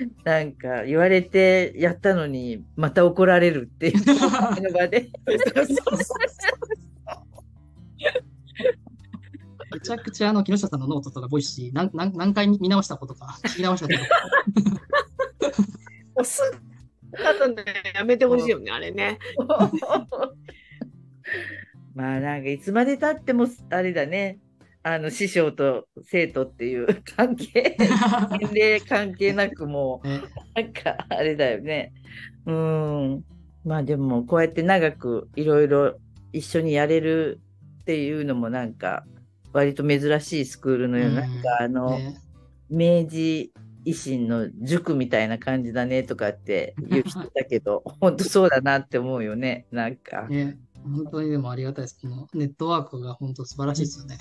[0.24, 3.94] なんか言われてやったのに、また怒られるっていう
[4.62, 5.10] の場で。
[9.72, 14.04] めちゃくちゃあの木下さんのノートとかボイシー何何何回見直したことか、聞き直したことか。
[16.16, 16.42] もうす
[17.10, 19.18] ぐ方ね、やめてほしいよね、あれね。
[21.94, 24.38] まあなんかいつまでたってもあれだね。
[24.82, 27.76] あの師匠と生徒っていう関係、
[28.40, 30.22] 年齢関係なくもね
[30.56, 31.92] う、なんかあれだよね。
[32.46, 33.24] うん。
[33.64, 35.98] まあでもこうやって長くいろいろ
[36.32, 37.40] 一緒にやれる
[37.82, 39.04] っていうのもなんか
[39.52, 42.16] 割と珍しいスクールのような、なんかあの、ね
[42.70, 43.52] 明治
[43.86, 49.66] 維新の塾みたいな感じだねとかって 言う人だけど、本当そうだなって思うよね。
[49.70, 50.28] なんか。
[50.28, 51.98] ね本当にでもありがたいです。
[52.00, 54.18] このネットワークが本当素晴らしいですよね。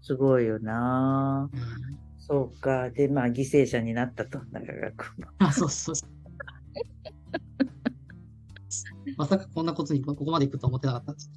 [0.00, 1.50] すごいよな。
[1.52, 2.88] うんそうか。
[2.90, 5.26] で、まあ、犠牲者になったと、中川君も。
[5.38, 6.10] あ、そうそうそう。
[9.16, 11.30] まさかこんなことにこ こまで行くと思ってなかったんです。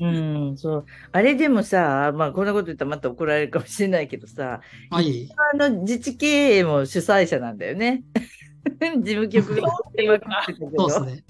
[0.00, 0.06] う
[0.52, 0.84] ん、そう。
[1.12, 4.60] あれでもさ、まあ、こんなこと言ったらまた怒られるかもしれないけどさ、
[4.90, 5.28] まあいい。
[5.54, 8.04] あの、自治経営も主催者なんだよね。
[9.02, 11.24] 事務局がそうですね。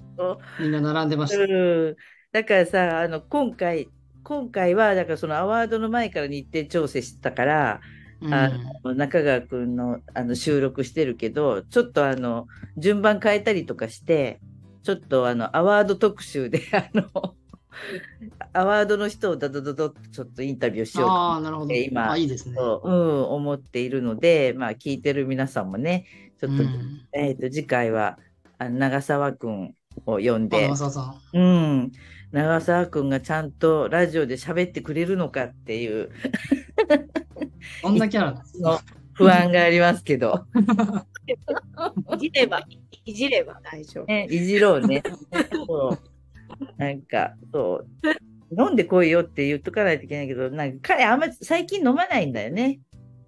[0.60, 1.42] みんな並んでました。
[1.42, 1.96] うん。
[2.32, 3.88] だからさ、あの、今回、
[4.22, 7.80] 今回は、だからそのアワードの前から日程調整してたから、
[8.22, 8.50] うんあ
[8.84, 12.46] の中川くんのあの収録してるけど、ちょっとあの、
[12.76, 14.40] 順番変えたりとかして、
[14.82, 17.34] ちょっとあの、アワード特集で、 あの、
[18.52, 21.74] アワードの人をダダダダッとちょっとインタビューしようかああ、なるほど。
[21.74, 22.56] 今あいいですね。
[22.56, 26.06] と、うん、思っているので、まあ、聞いてる皆さんもね、
[26.38, 28.18] ちょっと、うんえっ、と、次回は、
[28.58, 29.74] あの長澤くん
[30.06, 31.00] を呼んあで長、澤さ
[31.32, 31.36] ん。
[31.36, 31.92] うん、
[32.32, 36.10] 長澤くんがちゃんとラジオで喋ってくれるのかっていう
[37.82, 38.42] こんなキャラ
[39.22, 40.46] 不安がありますけど、
[42.14, 42.62] いじれば、
[43.04, 44.06] いじれば大丈夫。
[44.06, 45.02] ね、いじろうね。
[45.66, 45.98] そう
[46.76, 47.86] なんか、そう。
[48.58, 52.80] 飲んでこいよって言っとかないといけないけど、なんか彼あんま最近飲まないんだよね。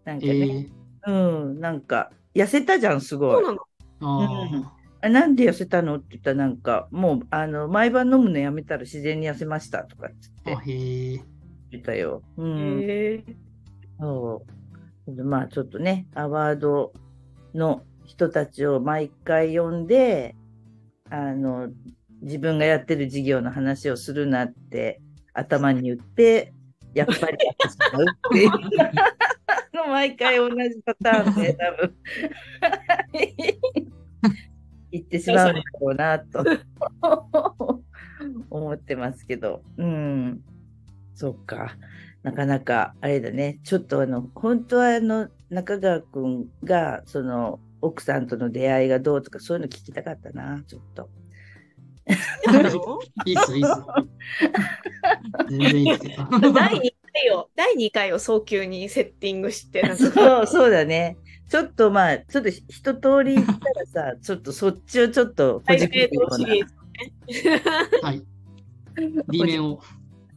[0.05, 0.69] なんかえね。
[1.07, 1.13] えう
[1.55, 3.33] ん、なんか、痩せたじゃん、すごい。
[3.33, 3.61] そうなの
[4.01, 10.11] ああなんで痩せたのって言ったら、なんか、もう、あの、毎晩飲むのやめたら自然に痩せましたとかっ
[10.45, 11.21] てーあ、へえ。
[11.71, 12.23] 言ったよ。
[12.37, 12.81] うん。
[12.81, 13.25] へえ。
[14.01, 14.54] そう。
[15.07, 16.93] まあ、ちょっとね、アワード
[17.55, 20.35] の人たちを毎回呼んで、
[21.11, 21.69] あの、
[22.23, 25.01] 自分がやってる事業の話をするなって
[25.35, 26.53] 頭に言って、
[26.95, 28.51] やっぱりやってしまうっていう。
[29.87, 31.95] 毎回同じパターンで多分
[34.91, 36.45] 言ってしまうんだろうなと
[38.49, 39.63] 思ってますけど。
[39.77, 40.41] うん。
[41.15, 41.77] そっか。
[42.25, 43.61] なかなか、あれだね。
[43.65, 51.11] ちょっとあの、本当はあの、中川くんが、その、奥さんとの出会いがどうとか、そういうの聞きたかったな、ちょっと。
[53.27, 53.87] いいっすよ、いいっすよ。
[55.51, 56.17] 全然いいです。
[56.55, 61.19] 第2回を、第2回を早急にセッティングして、そう、そうだね。
[61.51, 68.09] ちょっとまあ、ちょっと一通り言ったらさ、ちょっとそっちをちょっとほじくベートシるような。
[68.09, 68.23] はい。
[69.29, 69.83] B 面を。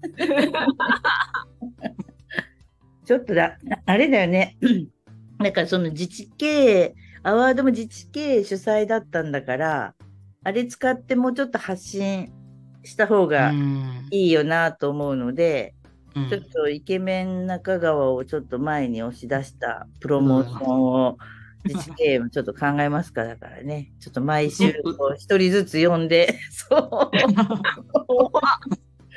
[3.05, 4.57] ちょっとだ、あれだよね。
[5.39, 9.95] だからその自治経営、アワードも自治経営主催だったんだから、
[10.43, 12.31] あれ使ってもうちょっと発信
[12.83, 15.73] した方がうんいいよなと思うので、
[16.15, 21.17] うんちょっとイケメン中川をちょっと前に押し出したプロモーションを
[21.63, 23.91] 自治経営もちょっと考えますかだからね。
[23.99, 24.73] ちょっと毎週
[25.17, 27.11] 一人ずつ読んで、そう。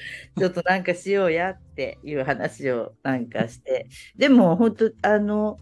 [0.38, 3.86] ちょっとなんかしようやっていう話をなんかして。
[4.16, 5.58] でも本当あの、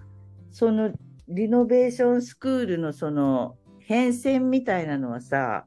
[0.51, 0.93] その
[1.29, 5.67] リノベーションスクールのその変遷みたいなのはさ、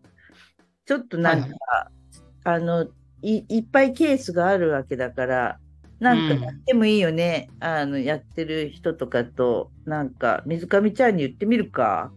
[0.85, 2.01] ちょっとなんか、はい
[2.43, 2.87] あの
[3.21, 5.59] い、いっぱいケースがあるわけだから、
[5.99, 7.49] なんかうんやってもいいよね。
[7.59, 12.11] あの、やってる人とかと、なんか、水上ちゃんに言ってみるか。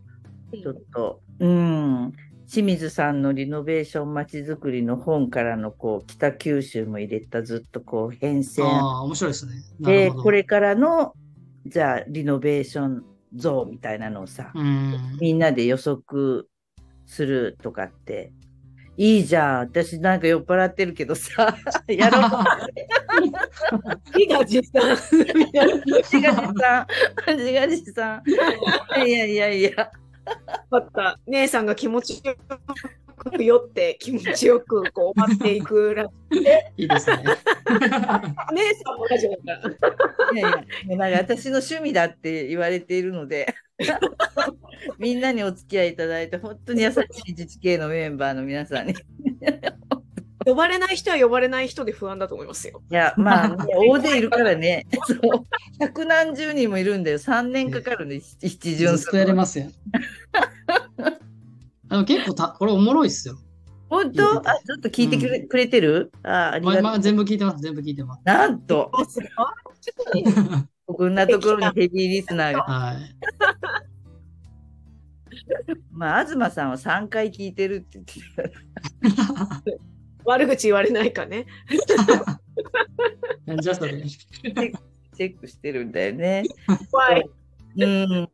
[0.52, 1.20] ちょっと。
[1.38, 2.12] うん。
[2.46, 8.64] 清水さんのリノベーションまちづくりの本からのこう北九州も入れたずっとこう変遷。
[8.64, 9.52] ああ、面白いですね。
[9.80, 10.10] で。
[10.10, 11.14] これからの
[11.66, 15.18] じゃあリノベーション像みたいなのをさ、うん。
[15.20, 16.48] みんなで予測
[17.06, 18.32] するとかって
[18.96, 21.56] いいじゃん私なんか酔っ払ってるけどさ
[21.88, 22.30] やろう。
[24.14, 24.96] 自画自賛。
[26.02, 26.86] 自画自賛
[27.36, 28.22] 自画自賛
[29.06, 29.90] いやいや いや
[30.70, 36.04] また、姉さんが気持ちよく酔って気持ちよくこう終わっていくラ
[36.76, 37.22] いいですね。
[37.22, 39.60] 姉さんも大丈夫だ。
[40.34, 40.36] い
[40.98, 43.54] やいや、私の趣味だって言われているので、
[44.98, 46.96] みんなにお付き合いいただいて、本当に優し
[47.26, 48.94] い自治系のメンバーの皆さんに。
[50.46, 52.82] い呼ばれない人は呼ばれない人で不安だと思いますよ。
[52.90, 55.18] や、まあ、ね、 大勢いるからね、 そう、
[55.80, 57.18] 百何十人もいるんだよ。
[57.18, 59.66] 3年かかるね、一一巡ずっとやれますよ。
[61.88, 63.38] あの結構た、これおもろいっすよ。
[63.88, 64.48] 本当？
[64.48, 66.10] あ、ちょっと聞いてくれ,、くれてる？
[66.22, 66.82] あありがとう。
[66.82, 68.22] まあまあ、全部聞いてます、全部聞いてます。
[68.24, 68.90] なんと、
[70.86, 72.62] こんなところにヘビーリスナーが。
[72.62, 72.96] はい。
[75.92, 79.62] まあ、東さんは3回聞いてるって言ってた。
[80.24, 81.46] 悪口言われないかね。
[83.46, 84.02] なんじゃそれ。
[84.02, 86.44] チェックしてるんだよね。
[86.90, 87.30] 怖い。
[87.76, 88.28] うん。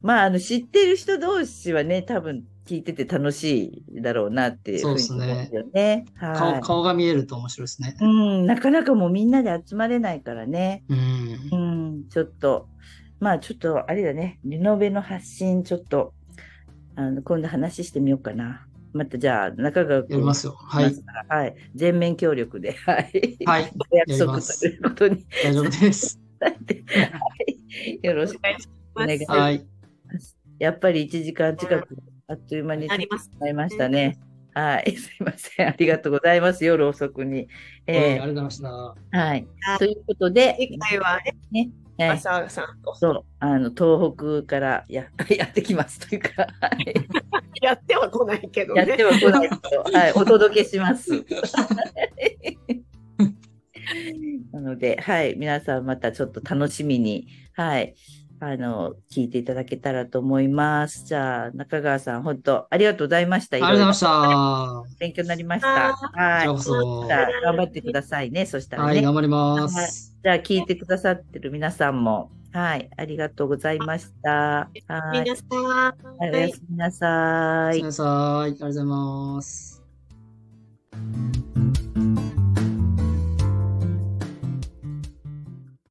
[0.00, 6.04] まあ、あの、知ってる人同士はね、多分聞いてて楽しいだろうなっていうふうにそう思ですねうんですよね。
[6.18, 6.60] 顔はい。
[6.60, 7.96] 顔が見えると面白いですね。
[8.00, 10.84] うん、なかなかもうみんなで集まれないからね。
[10.88, 11.56] うんう。
[11.96, 12.68] ん、ちょっと、
[13.18, 16.14] まあちょっと、あれだね、リノベの発信、ちょっと、
[16.96, 18.66] あの、今度話してみようかな。
[18.92, 20.56] またじゃあ、中川やり君ますよ。
[20.58, 20.94] はい。
[21.28, 21.54] はい。
[21.74, 23.38] 全面協力で、はい。
[23.44, 23.72] はい。
[23.92, 26.20] お約束すということに大丈夫です。
[26.40, 28.00] はい。
[28.02, 28.52] よろしくお願
[29.16, 29.40] いします。
[29.40, 29.66] はい。
[30.58, 31.96] やっぱり1時間近く、
[32.28, 33.30] あっという間にあります。
[33.38, 34.18] なりましたね。
[34.54, 34.96] はい。
[34.96, 35.68] すいません。
[35.68, 36.64] ありがとうございます。
[36.64, 37.48] 夜遅くに。
[37.86, 38.68] えー、ありえがとうございました。
[38.68, 39.46] ーはい。
[39.78, 41.20] ということで、次回は
[41.50, 46.94] ね、はい朝さんとそう、あの、東北からや やってきますというか、はい
[47.62, 48.86] やっては来ないけどね。
[48.86, 51.24] やっては来ないけど、 はい、お届けします。
[54.52, 57.94] なので、はい、皆さんまたちょっと楽しみに、はい、
[58.42, 61.04] あの、聞いていただけたらと思います。
[61.04, 63.56] じゃあ、中川さん、本当ありがとうございました。
[63.56, 64.96] ありがとうございましした。
[64.98, 65.94] 勉強になりました。
[66.00, 67.06] こはい。
[67.06, 68.46] じゃあ、頑張ってくださいね。
[68.46, 69.02] そしたらはい、ね。
[69.02, 70.16] 頑張ります。
[70.22, 74.30] じゃあ、聞いてくださってる皆さんも、はい、ありがとうございました。
[74.30, 74.70] は
[75.14, 75.20] い。
[75.20, 77.82] 皆さん、おやすみなさいおやすみ。
[77.82, 78.06] なさい。
[78.08, 79.82] ありがとうございます。